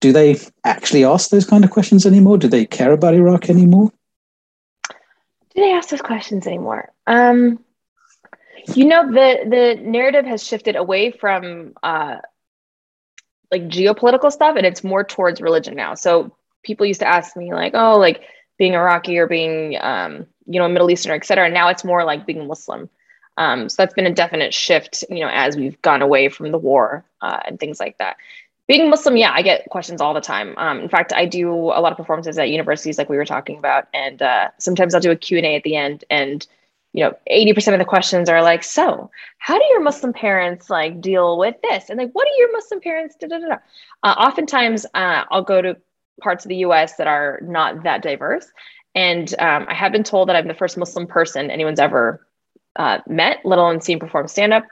do 0.00 0.12
they 0.12 0.38
actually 0.64 1.04
ask 1.04 1.30
those 1.30 1.44
kind 1.44 1.64
of 1.64 1.70
questions 1.70 2.06
anymore? 2.06 2.38
Do 2.38 2.48
they 2.48 2.64
care 2.64 2.92
about 2.92 3.14
Iraq 3.14 3.50
anymore? 3.50 3.92
do 5.58 5.64
they 5.64 5.72
ask 5.72 5.88
those 5.88 6.02
questions 6.02 6.46
anymore? 6.46 6.92
Um, 7.08 7.58
you 8.74 8.84
know, 8.84 9.06
the 9.06 9.48
the 9.48 9.80
narrative 9.82 10.24
has 10.26 10.42
shifted 10.42 10.76
away 10.76 11.10
from 11.10 11.74
uh, 11.82 12.16
like 13.50 13.62
geopolitical 13.68 14.30
stuff, 14.30 14.56
and 14.56 14.66
it's 14.66 14.84
more 14.84 15.04
towards 15.04 15.40
religion 15.40 15.74
now. 15.74 15.94
So 15.94 16.34
people 16.62 16.86
used 16.86 17.00
to 17.00 17.08
ask 17.08 17.36
me 17.36 17.52
like, 17.52 17.72
"Oh, 17.74 17.98
like 17.98 18.22
being 18.58 18.74
Iraqi 18.74 19.18
or 19.18 19.26
being 19.26 19.76
um, 19.80 20.26
you 20.46 20.58
know 20.58 20.66
a 20.66 20.68
Middle 20.68 20.90
Eastern, 20.90 21.12
et 21.12 21.24
cetera." 21.24 21.46
And 21.46 21.54
Now 21.54 21.68
it's 21.68 21.84
more 21.84 22.04
like 22.04 22.26
being 22.26 22.46
Muslim. 22.46 22.88
Um, 23.36 23.68
so 23.68 23.76
that's 23.78 23.94
been 23.94 24.06
a 24.06 24.12
definite 24.12 24.52
shift, 24.52 25.04
you 25.10 25.20
know, 25.20 25.30
as 25.32 25.56
we've 25.56 25.80
gone 25.82 26.02
away 26.02 26.28
from 26.28 26.50
the 26.50 26.58
war 26.58 27.04
uh, 27.22 27.38
and 27.46 27.60
things 27.60 27.78
like 27.78 27.96
that 27.98 28.16
being 28.68 28.90
Muslim, 28.90 29.16
yeah, 29.16 29.32
I 29.32 29.40
get 29.42 29.68
questions 29.70 30.00
all 30.00 30.12
the 30.14 30.20
time. 30.20 30.54
Um, 30.58 30.80
in 30.80 30.88
fact, 30.90 31.12
I 31.14 31.24
do 31.24 31.50
a 31.50 31.80
lot 31.80 31.90
of 31.90 31.96
performances 31.96 32.38
at 32.38 32.50
universities, 32.50 32.98
like 32.98 33.08
we 33.08 33.16
were 33.16 33.24
talking 33.24 33.58
about, 33.58 33.88
and 33.94 34.20
uh, 34.20 34.50
sometimes 34.58 34.94
I'll 34.94 35.00
do 35.00 35.10
a 35.10 35.16
Q 35.16 35.38
and 35.38 35.46
A 35.46 35.56
at 35.56 35.62
the 35.62 35.74
end, 35.74 36.04
and 36.10 36.46
you 36.92 37.04
know, 37.04 37.14
eighty 37.26 37.52
percent 37.52 37.74
of 37.74 37.78
the 37.78 37.84
questions 37.84 38.28
are 38.28 38.42
like, 38.42 38.62
"So, 38.62 39.10
how 39.38 39.58
do 39.58 39.64
your 39.70 39.80
Muslim 39.80 40.12
parents 40.12 40.70
like 40.70 41.00
deal 41.00 41.38
with 41.38 41.56
this?" 41.62 41.90
And 41.90 41.98
like, 41.98 42.10
"What 42.12 42.26
do 42.26 42.40
your 42.40 42.52
Muslim 42.52 42.80
parents?" 42.80 43.16
Uh, 43.22 43.58
oftentimes, 44.02 44.86
uh, 44.94 45.24
I'll 45.30 45.42
go 45.42 45.60
to 45.60 45.76
parts 46.20 46.44
of 46.44 46.48
the 46.48 46.56
U.S. 46.56 46.96
that 46.96 47.06
are 47.06 47.40
not 47.42 47.82
that 47.84 48.02
diverse, 48.02 48.46
and 48.94 49.32
um, 49.38 49.66
I 49.68 49.74
have 49.74 49.92
been 49.92 50.04
told 50.04 50.28
that 50.28 50.36
I'm 50.36 50.48
the 50.48 50.54
first 50.54 50.76
Muslim 50.76 51.06
person 51.06 51.50
anyone's 51.50 51.80
ever 51.80 52.26
uh, 52.76 52.98
met, 53.06 53.38
let 53.44 53.58
alone 53.58 53.80
seen 53.80 53.98
perform 53.98 54.28
stand 54.28 54.52
up. 54.52 54.64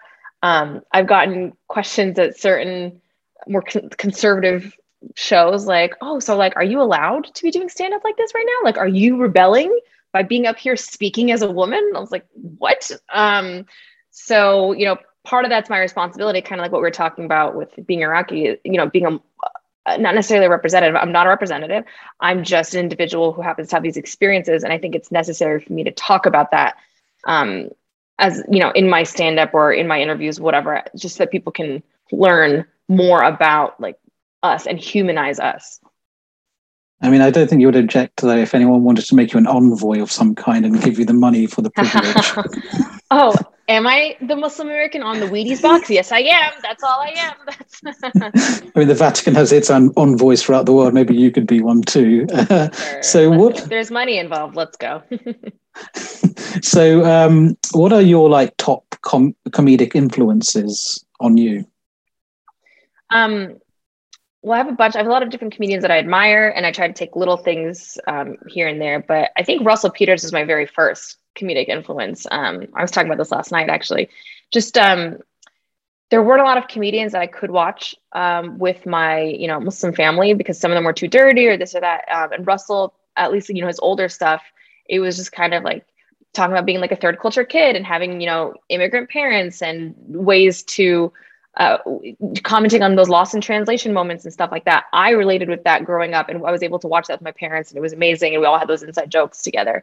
Um, 0.42 0.82
I've 0.92 1.06
gotten 1.06 1.52
questions 1.68 2.18
at 2.18 2.38
certain 2.38 3.00
more 3.46 3.62
con- 3.62 3.90
conservative 3.90 4.76
shows 5.14 5.66
like 5.66 5.94
oh 6.00 6.18
so 6.18 6.36
like 6.36 6.54
are 6.56 6.64
you 6.64 6.80
allowed 6.80 7.24
to 7.34 7.42
be 7.42 7.50
doing 7.50 7.68
stand 7.68 7.94
up 7.94 8.02
like 8.02 8.16
this 8.16 8.34
right 8.34 8.46
now 8.46 8.64
like 8.64 8.78
are 8.78 8.88
you 8.88 9.16
rebelling 9.18 9.78
by 10.16 10.22
being 10.22 10.46
up 10.46 10.58
here 10.58 10.76
speaking 10.76 11.30
as 11.30 11.42
a 11.42 11.50
woman? 11.50 11.92
I 11.94 12.00
was 12.00 12.10
like 12.10 12.26
what? 12.32 12.90
Um 13.12 13.66
so 14.10 14.72
you 14.72 14.86
know 14.86 14.96
part 15.24 15.44
of 15.44 15.50
that's 15.50 15.68
my 15.68 15.78
responsibility 15.78 16.40
kind 16.40 16.60
of 16.60 16.64
like 16.64 16.72
what 16.72 16.80
we 16.80 16.88
are 16.88 17.02
talking 17.02 17.24
about 17.24 17.54
with 17.54 17.68
being 17.84 18.00
iraqi 18.00 18.56
you 18.64 18.78
know 18.78 18.88
being 18.88 19.06
a 19.06 19.20
uh, 19.86 19.96
not 19.98 20.14
necessarily 20.14 20.46
a 20.46 20.50
representative. 20.50 20.96
I'm 20.96 21.12
not 21.12 21.26
a 21.26 21.28
representative. 21.28 21.84
I'm 22.18 22.42
just 22.42 22.74
an 22.74 22.80
individual 22.80 23.32
who 23.32 23.42
happens 23.42 23.68
to 23.68 23.76
have 23.76 23.82
these 23.82 23.96
experiences 23.96 24.64
and 24.64 24.72
i 24.72 24.78
think 24.78 24.94
it's 24.94 25.12
necessary 25.12 25.60
for 25.60 25.72
me 25.72 25.84
to 25.84 25.92
talk 25.92 26.26
about 26.26 26.50
that 26.52 26.76
um 27.26 27.68
as 28.18 28.42
you 28.50 28.60
know 28.60 28.70
in 28.70 28.88
my 28.88 29.02
stand 29.02 29.38
up 29.38 29.52
or 29.52 29.72
in 29.72 29.86
my 29.86 30.00
interviews 30.00 30.40
whatever 30.40 30.82
just 30.96 31.16
so 31.16 31.24
that 31.24 31.30
people 31.30 31.52
can 31.52 31.82
learn 32.10 32.64
more 32.88 33.22
about 33.22 33.78
like 33.80 33.98
us 34.42 34.66
and 34.66 34.78
humanize 34.78 35.40
us. 35.40 35.80
I 37.02 37.10
mean, 37.10 37.20
I 37.20 37.30
don't 37.30 37.48
think 37.48 37.60
you 37.60 37.68
would 37.68 37.76
object 37.76 38.16
to 38.18 38.26
that 38.26 38.38
if 38.38 38.54
anyone 38.54 38.82
wanted 38.82 39.04
to 39.06 39.14
make 39.14 39.32
you 39.32 39.38
an 39.38 39.46
envoy 39.46 40.00
of 40.00 40.10
some 40.10 40.34
kind 40.34 40.64
and 40.64 40.80
give 40.80 40.98
you 40.98 41.04
the 41.04 41.12
money 41.12 41.46
for 41.46 41.60
the 41.60 41.70
privilege. 41.70 42.48
oh, 43.10 43.34
am 43.68 43.86
I 43.86 44.16
the 44.22 44.34
Muslim 44.34 44.68
American 44.68 45.02
on 45.02 45.20
the 45.20 45.26
Wheaties 45.26 45.60
box? 45.60 45.90
Yes, 45.90 46.10
I 46.10 46.20
am. 46.20 46.54
That's 46.62 46.82
all 46.82 46.98
I 47.00 47.12
am. 47.16 47.34
That's 47.44 47.80
I 48.74 48.78
mean, 48.78 48.88
the 48.88 48.94
Vatican 48.94 49.34
has 49.34 49.52
its 49.52 49.70
own 49.70 49.92
envoys 49.96 50.42
throughout 50.42 50.64
the 50.64 50.72
world. 50.72 50.94
Maybe 50.94 51.14
you 51.14 51.30
could 51.30 51.46
be 51.46 51.60
one 51.60 51.82
too. 51.82 52.26
Sure. 52.46 53.02
so, 53.02 53.30
what? 53.30 53.56
There's 53.68 53.90
money 53.90 54.18
involved. 54.18 54.56
Let's 54.56 54.76
go. 54.76 55.02
so, 56.62 57.04
um, 57.04 57.56
what 57.72 57.92
are 57.92 58.00
your 58.00 58.28
like 58.28 58.56
top 58.56 58.84
com- 59.02 59.34
comedic 59.50 59.94
influences 59.94 61.04
on 61.20 61.36
you? 61.36 61.66
Um, 63.10 63.58
well, 64.46 64.54
I 64.54 64.58
have 64.58 64.68
a 64.68 64.76
bunch. 64.76 64.94
I 64.94 64.98
have 64.98 65.08
a 65.08 65.10
lot 65.10 65.24
of 65.24 65.30
different 65.30 65.54
comedians 65.54 65.82
that 65.82 65.90
I 65.90 65.98
admire, 65.98 66.52
and 66.54 66.64
I 66.64 66.70
try 66.70 66.86
to 66.86 66.92
take 66.92 67.16
little 67.16 67.36
things 67.36 67.98
um, 68.06 68.36
here 68.46 68.68
and 68.68 68.80
there. 68.80 69.00
But 69.00 69.32
I 69.36 69.42
think 69.42 69.66
Russell 69.66 69.90
Peters 69.90 70.22
is 70.22 70.32
my 70.32 70.44
very 70.44 70.66
first 70.66 71.16
comedic 71.36 71.66
influence. 71.66 72.28
Um, 72.30 72.68
I 72.72 72.80
was 72.80 72.92
talking 72.92 73.08
about 73.08 73.18
this 73.18 73.32
last 73.32 73.50
night, 73.50 73.68
actually. 73.68 74.08
Just 74.52 74.78
um, 74.78 75.18
there 76.10 76.22
weren't 76.22 76.42
a 76.42 76.44
lot 76.44 76.58
of 76.58 76.68
comedians 76.68 77.10
that 77.10 77.22
I 77.22 77.26
could 77.26 77.50
watch 77.50 77.96
um, 78.12 78.56
with 78.58 78.86
my, 78.86 79.22
you 79.22 79.48
know, 79.48 79.58
Muslim 79.58 79.92
family 79.92 80.32
because 80.32 80.60
some 80.60 80.70
of 80.70 80.76
them 80.76 80.84
were 80.84 80.92
too 80.92 81.08
dirty 81.08 81.48
or 81.48 81.56
this 81.56 81.74
or 81.74 81.80
that. 81.80 82.04
Um, 82.08 82.30
and 82.30 82.46
Russell, 82.46 82.94
at 83.16 83.32
least 83.32 83.48
you 83.48 83.60
know 83.60 83.66
his 83.66 83.80
older 83.80 84.08
stuff, 84.08 84.44
it 84.88 85.00
was 85.00 85.16
just 85.16 85.32
kind 85.32 85.54
of 85.54 85.64
like 85.64 85.84
talking 86.34 86.52
about 86.52 86.66
being 86.66 86.78
like 86.78 86.92
a 86.92 86.96
third 86.96 87.18
culture 87.18 87.44
kid 87.44 87.74
and 87.74 87.84
having 87.84 88.20
you 88.20 88.28
know 88.28 88.54
immigrant 88.68 89.10
parents 89.10 89.60
and 89.60 89.96
ways 90.06 90.62
to 90.62 91.12
uh, 91.56 91.78
commenting 92.42 92.82
on 92.82 92.96
those 92.96 93.08
lost 93.08 93.34
in 93.34 93.40
translation 93.40 93.92
moments 93.92 94.24
and 94.24 94.32
stuff 94.32 94.50
like 94.52 94.64
that. 94.64 94.84
I 94.92 95.10
related 95.10 95.48
with 95.48 95.64
that 95.64 95.84
growing 95.84 96.14
up, 96.14 96.28
and 96.28 96.44
I 96.44 96.50
was 96.50 96.62
able 96.62 96.78
to 96.80 96.88
watch 96.88 97.06
that 97.06 97.14
with 97.14 97.24
my 97.24 97.32
parents, 97.32 97.70
and 97.70 97.78
it 97.78 97.80
was 97.80 97.92
amazing. 97.92 98.34
And 98.34 98.40
we 98.40 98.46
all 98.46 98.58
had 98.58 98.68
those 98.68 98.82
inside 98.82 99.10
jokes 99.10 99.42
together. 99.42 99.82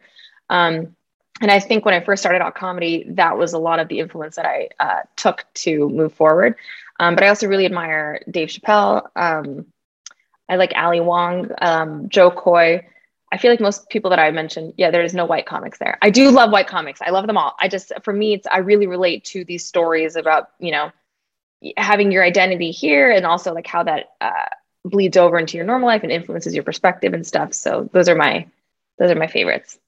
Um, 0.50 0.94
and 1.40 1.50
I 1.50 1.58
think 1.58 1.84
when 1.84 1.94
I 1.94 2.04
first 2.04 2.22
started 2.22 2.42
out 2.42 2.54
comedy, 2.54 3.04
that 3.08 3.36
was 3.36 3.54
a 3.54 3.58
lot 3.58 3.80
of 3.80 3.88
the 3.88 3.98
influence 3.98 4.36
that 4.36 4.46
I 4.46 4.68
uh, 4.78 5.00
took 5.16 5.44
to 5.54 5.88
move 5.88 6.12
forward. 6.12 6.54
Um, 7.00 7.16
but 7.16 7.24
I 7.24 7.28
also 7.28 7.48
really 7.48 7.66
admire 7.66 8.20
Dave 8.30 8.48
Chappelle. 8.48 9.08
Um, 9.16 9.66
I 10.48 10.56
like 10.56 10.72
Ali 10.76 11.00
Wong, 11.00 11.50
um, 11.60 12.08
Jo 12.08 12.30
Koy. 12.30 12.86
I 13.32 13.38
feel 13.38 13.50
like 13.50 13.60
most 13.60 13.88
people 13.88 14.10
that 14.10 14.20
I 14.20 14.30
mentioned, 14.30 14.74
yeah, 14.76 14.92
there 14.92 15.02
is 15.02 15.12
no 15.12 15.24
white 15.24 15.44
comics 15.44 15.78
there. 15.78 15.98
I 16.02 16.10
do 16.10 16.30
love 16.30 16.52
white 16.52 16.68
comics. 16.68 17.00
I 17.02 17.10
love 17.10 17.26
them 17.26 17.36
all. 17.36 17.56
I 17.58 17.66
just, 17.66 17.90
for 18.04 18.12
me, 18.12 18.34
it's 18.34 18.46
I 18.46 18.58
really 18.58 18.86
relate 18.86 19.24
to 19.26 19.44
these 19.44 19.64
stories 19.64 20.14
about 20.14 20.50
you 20.60 20.70
know 20.70 20.92
having 21.76 22.12
your 22.12 22.24
identity 22.24 22.70
here 22.70 23.10
and 23.10 23.24
also 23.26 23.52
like 23.54 23.66
how 23.66 23.82
that 23.82 24.10
uh, 24.20 24.48
bleeds 24.84 25.16
over 25.16 25.38
into 25.38 25.56
your 25.56 25.66
normal 25.66 25.88
life 25.88 26.02
and 26.02 26.12
influences 26.12 26.54
your 26.54 26.64
perspective 26.64 27.14
and 27.14 27.26
stuff. 27.26 27.54
So 27.54 27.88
those 27.92 28.08
are 28.08 28.14
my 28.14 28.46
those 28.98 29.10
are 29.10 29.16
my 29.16 29.26
favorites. 29.26 29.78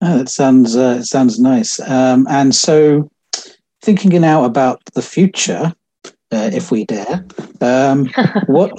Oh, 0.00 0.18
that 0.18 0.28
sounds 0.28 0.76
uh, 0.76 1.02
sounds 1.02 1.38
nice. 1.38 1.80
Um, 1.80 2.26
and 2.28 2.54
so, 2.54 3.10
thinking 3.82 4.20
now 4.20 4.44
about 4.44 4.82
the 4.94 5.02
future, 5.02 5.72
uh, 6.04 6.50
if 6.52 6.70
we 6.70 6.84
dare, 6.84 7.24
um, 7.60 8.06
what 8.46 8.72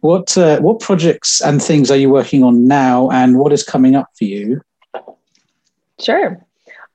what 0.00 0.36
uh, 0.36 0.60
what 0.60 0.80
projects 0.80 1.40
and 1.40 1.62
things 1.62 1.90
are 1.90 1.96
you 1.96 2.10
working 2.10 2.44
on 2.44 2.66
now, 2.66 3.10
and 3.10 3.38
what 3.38 3.52
is 3.52 3.62
coming 3.62 3.94
up 3.94 4.08
for 4.16 4.24
you? 4.24 4.60
Sure. 6.00 6.44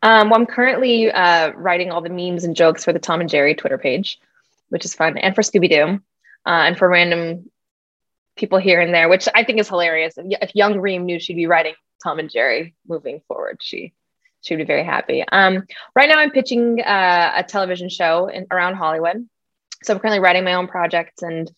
Um, 0.03 0.29
well, 0.29 0.39
I'm 0.39 0.45
currently 0.45 1.09
uh, 1.09 1.53
writing 1.53 1.89
all 1.89 2.01
the 2.01 2.09
memes 2.09 2.43
and 2.43 2.57
jokes 2.57 2.83
for 2.83 2.91
the 2.91 2.99
Tom 2.99 3.21
and 3.21 3.29
Jerry 3.29 3.55
Twitter 3.55 3.77
page, 3.77 4.19
which 4.67 4.83
is 4.83 4.93
fun, 4.93 5.17
and 5.17 5.33
for 5.33 5.41
Scooby 5.41 5.69
Doo, 5.69 6.01
uh, 6.45 6.49
and 6.49 6.77
for 6.77 6.89
random 6.89 7.49
people 8.35 8.57
here 8.59 8.81
and 8.81 8.93
there, 8.93 9.07
which 9.07 9.29
I 9.33 9.45
think 9.45 9.59
is 9.59 9.69
hilarious. 9.69 10.15
If, 10.17 10.53
young 10.55 10.77
Reem 10.79 11.05
knew 11.05 11.19
she'd 11.19 11.35
be 11.35 11.47
writing 11.47 11.75
Tom 12.03 12.19
and 12.19 12.29
Jerry 12.29 12.75
moving 12.85 13.21
forward, 13.29 13.59
she 13.61 13.93
she 14.41 14.53
would 14.53 14.63
be 14.63 14.67
very 14.67 14.83
happy. 14.83 15.23
Um, 15.31 15.63
right 15.95 16.09
now, 16.09 16.19
I'm 16.19 16.31
pitching 16.31 16.81
uh, 16.81 17.31
a 17.37 17.43
television 17.43 17.87
show 17.87 18.27
in, 18.27 18.45
around 18.51 18.75
Hollywood. 18.75 19.25
So 19.83 19.93
I'm 19.93 20.01
currently 20.01 20.19
writing 20.19 20.43
my 20.43 20.55
own 20.55 20.67
projects 20.67 21.21
and 21.21 21.49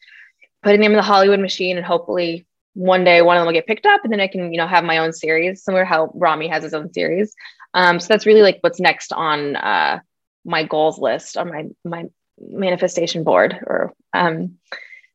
putting 0.62 0.82
them 0.82 0.92
in 0.92 0.98
the 0.98 1.02
Hollywood 1.02 1.40
machine, 1.40 1.78
and 1.78 1.86
hopefully 1.86 2.46
one 2.76 3.04
day 3.04 3.24
one 3.24 3.38
of 3.38 3.42
them 3.42 3.48
will 3.48 3.54
get 3.54 3.66
picked 3.66 3.88
up, 3.88 4.02
and 4.04 4.14
then 4.14 4.20
I 4.20 4.28
can 4.28 4.54
you 4.54 4.60
know 4.60 4.68
have 4.68 4.84
my 4.84 5.00
own 5.00 5.14
series, 5.14 5.64
similar 5.64 5.84
how 5.84 6.12
Ramy 6.14 6.48
has 6.48 6.62
his 6.62 6.76
own 6.76 6.94
series. 6.94 7.34
Um, 7.76 8.00
so 8.00 8.08
that's 8.08 8.26
really 8.26 8.42
like 8.42 8.60
what's 8.62 8.80
next 8.80 9.12
on 9.12 9.58
uh, 9.58 10.00
my 10.46 10.64
goals 10.64 10.98
list 10.98 11.38
on 11.38 11.50
my 11.50 11.66
my 11.84 12.06
manifestation 12.40 13.24
board. 13.24 13.54
Or 13.68 13.94
um, 14.14 14.58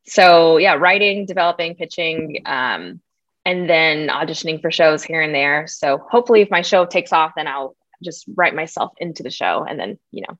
so 0.06 0.58
yeah, 0.58 0.74
writing, 0.74 1.24
developing, 1.24 1.74
pitching, 1.74 2.42
um, 2.44 3.00
and 3.46 3.68
then 3.68 4.08
auditioning 4.08 4.60
for 4.60 4.70
shows 4.70 5.02
here 5.02 5.22
and 5.22 5.34
there. 5.34 5.66
So 5.66 5.98
hopefully, 5.98 6.42
if 6.42 6.50
my 6.50 6.62
show 6.62 6.84
takes 6.84 7.12
off, 7.12 7.32
then 7.34 7.48
I'll 7.48 7.74
just 8.04 8.26
write 8.36 8.54
myself 8.54 8.92
into 8.98 9.22
the 9.22 9.30
show, 9.30 9.64
and 9.68 9.80
then 9.80 9.98
you 10.12 10.24
know 10.28 10.38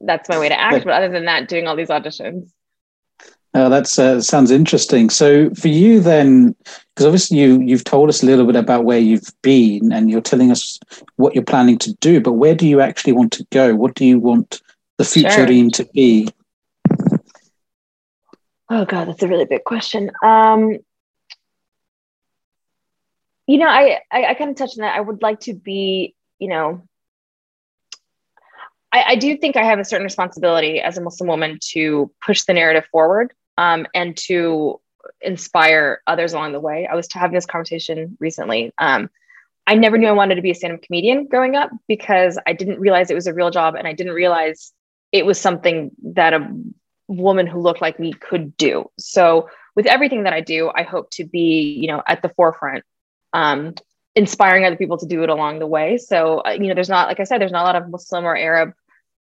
that's 0.00 0.28
my 0.28 0.40
way 0.40 0.48
to 0.48 0.60
act. 0.60 0.84
But 0.84 0.94
other 0.94 1.10
than 1.10 1.26
that, 1.26 1.48
doing 1.48 1.68
all 1.68 1.76
these 1.76 1.88
auditions. 1.88 2.50
Oh, 3.54 3.68
that's 3.68 3.98
uh, 3.98 4.20
sounds 4.22 4.50
interesting. 4.50 5.10
So 5.10 5.50
for 5.50 5.68
you 5.68 6.00
then, 6.00 6.56
because 6.94 7.04
obviously 7.04 7.38
you 7.38 7.60
you've 7.60 7.84
told 7.84 8.08
us 8.08 8.22
a 8.22 8.26
little 8.26 8.46
bit 8.46 8.56
about 8.56 8.84
where 8.84 8.98
you've 8.98 9.30
been, 9.42 9.92
and 9.92 10.10
you're 10.10 10.22
telling 10.22 10.50
us 10.50 10.80
what 11.16 11.34
you're 11.34 11.44
planning 11.44 11.76
to 11.78 11.92
do. 11.94 12.20
But 12.20 12.32
where 12.32 12.54
do 12.54 12.66
you 12.66 12.80
actually 12.80 13.12
want 13.12 13.32
to 13.32 13.46
go? 13.50 13.74
What 13.74 13.94
do 13.94 14.06
you 14.06 14.18
want 14.18 14.62
the 14.96 15.04
future 15.04 15.46
sure. 15.46 15.70
to 15.70 15.84
be? 15.92 16.28
Oh 18.70 18.86
God, 18.86 19.08
that's 19.08 19.22
a 19.22 19.28
really 19.28 19.44
big 19.44 19.64
question. 19.64 20.10
Um, 20.24 20.78
you 23.46 23.58
know, 23.58 23.68
I, 23.68 24.00
I, 24.10 24.24
I 24.26 24.34
kind 24.34 24.50
of 24.50 24.56
touched 24.56 24.78
on 24.78 24.82
that. 24.82 24.96
I 24.96 25.00
would 25.00 25.20
like 25.20 25.40
to 25.40 25.52
be, 25.52 26.14
you 26.38 26.48
know, 26.48 26.82
I, 28.90 29.04
I 29.08 29.16
do 29.16 29.36
think 29.36 29.56
I 29.56 29.64
have 29.64 29.78
a 29.78 29.84
certain 29.84 30.04
responsibility 30.04 30.80
as 30.80 30.96
a 30.96 31.02
Muslim 31.02 31.28
woman 31.28 31.58
to 31.72 32.10
push 32.24 32.44
the 32.44 32.54
narrative 32.54 32.86
forward 32.90 33.34
um, 33.58 33.86
and 33.94 34.16
to 34.16 34.80
inspire 35.20 36.02
others 36.06 36.32
along 36.32 36.52
the 36.52 36.60
way. 36.60 36.88
I 36.90 36.94
was 36.94 37.08
having 37.12 37.34
this 37.34 37.46
conversation 37.46 38.16
recently. 38.20 38.72
Um, 38.78 39.10
I 39.66 39.74
never 39.74 39.96
knew 39.96 40.08
I 40.08 40.12
wanted 40.12 40.36
to 40.36 40.42
be 40.42 40.50
a 40.50 40.54
stand 40.54 40.74
up 40.74 40.82
comedian 40.82 41.26
growing 41.26 41.54
up 41.54 41.70
because 41.86 42.38
I 42.46 42.52
didn't 42.52 42.80
realize 42.80 43.10
it 43.10 43.14
was 43.14 43.26
a 43.26 43.34
real 43.34 43.50
job 43.50 43.74
and 43.74 43.86
I 43.86 43.92
didn't 43.92 44.14
realize 44.14 44.72
it 45.12 45.24
was 45.24 45.40
something 45.40 45.90
that 46.14 46.34
a 46.34 46.52
woman 47.06 47.46
who 47.46 47.60
looked 47.60 47.80
like 47.80 48.00
me 48.00 48.12
could 48.12 48.56
do. 48.56 48.90
So, 48.98 49.48
with 49.74 49.86
everything 49.86 50.24
that 50.24 50.34
I 50.34 50.40
do, 50.42 50.70
I 50.74 50.82
hope 50.82 51.10
to 51.12 51.24
be, 51.24 51.78
you 51.80 51.88
know, 51.88 52.02
at 52.06 52.20
the 52.20 52.28
forefront. 52.30 52.84
Um, 53.32 53.74
inspiring 54.14 54.66
other 54.66 54.76
people 54.76 54.98
to 54.98 55.06
do 55.06 55.22
it 55.22 55.30
along 55.30 55.58
the 55.58 55.66
way. 55.66 55.96
So, 55.96 56.42
uh, 56.44 56.50
you 56.50 56.68
know, 56.68 56.74
there's 56.74 56.88
not, 56.88 57.08
like 57.08 57.20
I 57.20 57.24
said, 57.24 57.40
there's 57.40 57.52
not 57.52 57.62
a 57.62 57.64
lot 57.64 57.76
of 57.76 57.88
Muslim 57.88 58.24
or 58.24 58.36
Arab 58.36 58.72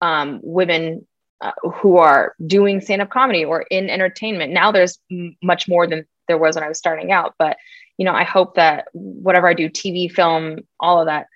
um, 0.00 0.40
women 0.42 1.06
uh, 1.40 1.52
who 1.62 1.96
are 1.96 2.34
doing 2.46 2.80
stand 2.80 3.02
up 3.02 3.10
comedy 3.10 3.44
or 3.44 3.62
in 3.62 3.88
entertainment. 3.88 4.52
Now 4.52 4.72
there's 4.72 4.98
m- 5.10 5.36
much 5.42 5.68
more 5.68 5.86
than 5.86 6.06
there 6.28 6.38
was 6.38 6.54
when 6.54 6.64
I 6.64 6.68
was 6.68 6.78
starting 6.78 7.12
out. 7.12 7.34
But, 7.38 7.56
you 7.98 8.04
know, 8.04 8.12
I 8.12 8.24
hope 8.24 8.54
that 8.54 8.88
whatever 8.92 9.48
I 9.48 9.54
do, 9.54 9.68
TV, 9.68 10.10
film, 10.10 10.60
all 10.78 11.00
of 11.00 11.06
that, 11.06 11.26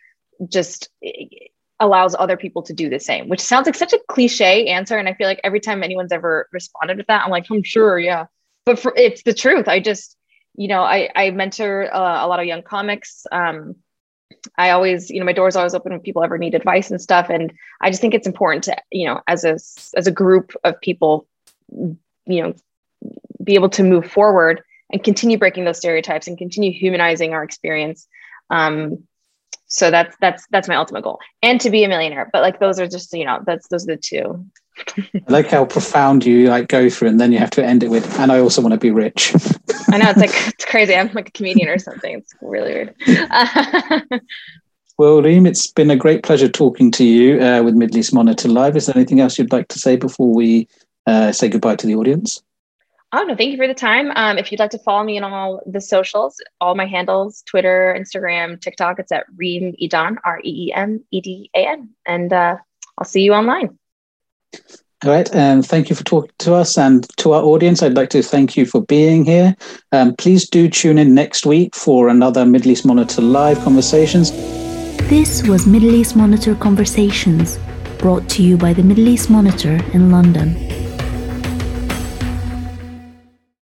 just 0.49 0.89
allows 1.81 2.15
other 2.15 2.37
people 2.37 2.63
to 2.63 2.73
do 2.73 2.89
the 2.89 3.01
same, 3.01 3.29
which 3.29 3.41
sounds 3.41 3.67
like 3.67 3.75
such 3.75 3.93
a 3.93 4.01
cliche 4.09 4.69
answer. 4.69 4.97
And 4.97 5.09
I 5.09 5.15
feel 5.15 5.27
like 5.27 5.41
every 5.43 5.61
time 5.61 5.83
anyone's 5.83 6.13
ever 6.13 6.49
responded 6.53 6.97
with 6.97 7.07
that, 7.09 7.25
I'm 7.25 7.31
like, 7.31 7.47
I'm 7.51 7.63
sure, 7.63 7.99
yeah. 7.99 8.27
But 8.65 8.79
for, 8.79 8.93
it's 8.97 9.23
the 9.23 9.35
truth. 9.35 9.69
I 9.69 9.81
just, 9.81 10.17
you 10.55 10.69
know, 10.69 10.83
I, 10.83 11.11
I 11.15 11.31
mentor 11.31 11.93
uh, 11.93 12.25
a 12.25 12.29
lot 12.29 12.41
of 12.41 12.47
young 12.47 12.63
comics. 12.63 13.27
Um, 13.33 13.77
I 14.57 14.71
always, 14.71 15.11
you 15.11 15.21
know, 15.21 15.27
my 15.27 15.33
door's 15.33 15.57
always 15.57 15.75
open 15.75 15.93
when 15.93 16.01
people 16.01 16.23
ever 16.23 16.39
need 16.39 16.55
advice 16.55 16.91
and 16.91 17.01
stuff. 17.01 17.31
And 17.31 17.53
I 17.81 17.91
just 17.91 18.01
think 18.01 18.15
it's 18.15 18.27
important 18.27 18.65
to, 18.65 18.77
you 18.91 19.07
know, 19.07 19.21
as 19.27 19.45
a 19.45 19.55
as 19.97 20.07
a 20.07 20.13
group 20.13 20.53
of 20.65 20.81
people, 20.81 21.27
you 21.71 21.97
know, 22.27 22.55
be 23.43 23.55
able 23.55 23.71
to 23.71 23.83
move 23.83 24.11
forward 24.11 24.63
and 24.91 25.03
continue 25.03 25.39
breaking 25.39 25.65
those 25.65 25.79
stereotypes 25.79 26.27
and 26.27 26.39
continue 26.39 26.73
humanizing 26.73 27.33
our 27.33 27.43
experience. 27.43 28.07
Um, 28.51 29.05
so 29.67 29.91
that's 29.91 30.17
that's 30.21 30.47
that's 30.51 30.69
my 30.69 30.77
ultimate 30.77 31.03
goal, 31.03 31.19
and 31.43 31.61
to 31.61 31.71
be 31.71 31.85
a 31.85 31.89
millionaire. 31.89 32.29
But 32.33 32.43
like 32.43 32.61
those 32.61 32.79
are 32.79 32.87
just, 32.87 33.13
you 33.13 33.25
know, 33.25 33.41
that's 33.47 33.69
those 33.69 33.85
are 33.85 33.95
the 33.95 33.97
two. 33.97 34.47
I 34.97 35.21
like 35.29 35.49
how 35.49 35.65
profound 35.65 36.27
you 36.27 36.49
like 36.49 36.69
go 36.69 36.91
through, 36.91 37.09
and 37.09 37.21
then 37.21 37.33
you 37.33 37.39
have 37.39 37.51
to 37.51 37.65
end 37.65 37.83
it 37.83 37.91
with, 37.91 38.19
"And 38.19 38.31
I 38.31 38.41
also 38.41 38.61
want 38.61 38.73
to 38.73 38.79
be 38.79 38.91
rich." 38.91 39.35
I 39.91 39.99
know 39.99 40.11
it's 40.11 40.19
like 40.19 40.31
it's 40.55 40.65
crazy. 40.65 40.95
I'm 40.95 41.13
like 41.13 41.29
a 41.29 41.33
comedian 41.33 41.69
or 41.69 41.79
something. 41.79 42.19
It's 42.19 42.35
really 42.43 42.75
weird. 42.75 42.95
well, 44.99 45.23
Reem, 45.23 45.47
it's 45.47 45.71
been 45.71 45.91
a 45.91 45.97
great 45.97 46.23
pleasure 46.23 46.49
talking 46.49 46.91
to 46.93 47.05
you 47.05 47.41
uh, 47.41 47.63
with 47.63 47.75
Middle 47.75 47.99
East 47.99 48.13
Monitor 48.13 48.49
Live. 48.49 48.77
Is 48.77 48.87
there 48.87 48.97
anything 48.97 49.21
else 49.21 49.39
you'd 49.39 49.53
like 49.53 49.69
to 49.69 49.79
say 49.79 49.97
before 49.97 50.33
we 50.33 50.69
uh, 51.07 51.33
say 51.33 51.49
goodbye 51.49 51.77
to 51.77 51.87
the 51.87 51.95
audience? 51.95 52.43
Oh 53.17 53.23
no, 53.23 53.37
thank 53.37 53.53
you 53.53 53.57
for 53.57 53.69
the 53.69 53.75
time. 53.75 54.11
Um, 54.17 54.39
if 54.39 54.51
you'd 54.51 54.59
like 54.59 54.73
to 54.73 54.79
follow 54.79 55.05
me 55.05 55.21
on 55.21 55.33
all 55.33 55.63
the 55.67 55.81
socials, 55.81 56.43
all 56.61 56.75
my 56.75 56.85
handles, 56.85 57.43
Twitter, 57.43 57.97
Instagram, 57.97 58.61
TikTok, 58.61 58.99
it's 58.99 59.13
at 59.13 59.25
Reem 59.37 59.73
Edan, 59.81 60.17
R 60.25 60.41
E 60.43 60.67
E 60.67 60.73
M 60.73 61.05
E 61.13 61.21
D 61.21 61.49
A 61.55 61.59
N, 61.59 61.91
and 62.05 62.33
uh, 62.33 62.57
I'll 62.99 63.05
see 63.05 63.23
you 63.23 63.33
online. 63.33 63.79
All 65.05 65.13
right, 65.13 65.33
and 65.33 65.65
thank 65.65 65.91
you 65.91 65.95
for 65.95 66.03
talking 66.03 66.33
to 66.41 66.55
us 66.55 66.77
and 66.77 67.07
to 67.19 67.35
our 67.35 67.43
audience. 67.45 67.85
I'd 67.85 67.95
like 67.95 68.11
to 68.11 68.23
thank 68.23 68.57
you 68.57 68.67
for 68.67 68.83
being 68.83 69.25
here. 69.25 69.55
Um, 69.93 70.17
please 70.17 70.51
do 70.51 70.69
tune 70.69 70.99
in 70.99 71.15
next 71.15 71.47
week 71.47 71.77
for 71.77 72.09
another 72.09 72.45
Middle 72.45 72.73
East 72.73 72.85
Monitor 72.85 73.23
live 73.23 73.61
conversations. 73.61 74.33
This 75.09 75.47
was 75.47 75.69
Middle 75.69 75.95
East 75.95 76.17
Monitor 76.17 76.57
Conversations, 76.57 77.61
brought 77.97 78.29
to 78.31 78.43
you 78.43 78.57
by 78.57 78.73
the 78.73 78.83
Middle 78.83 79.07
East 79.07 79.31
Monitor 79.31 79.79
in 79.93 80.11
London. 80.11 80.84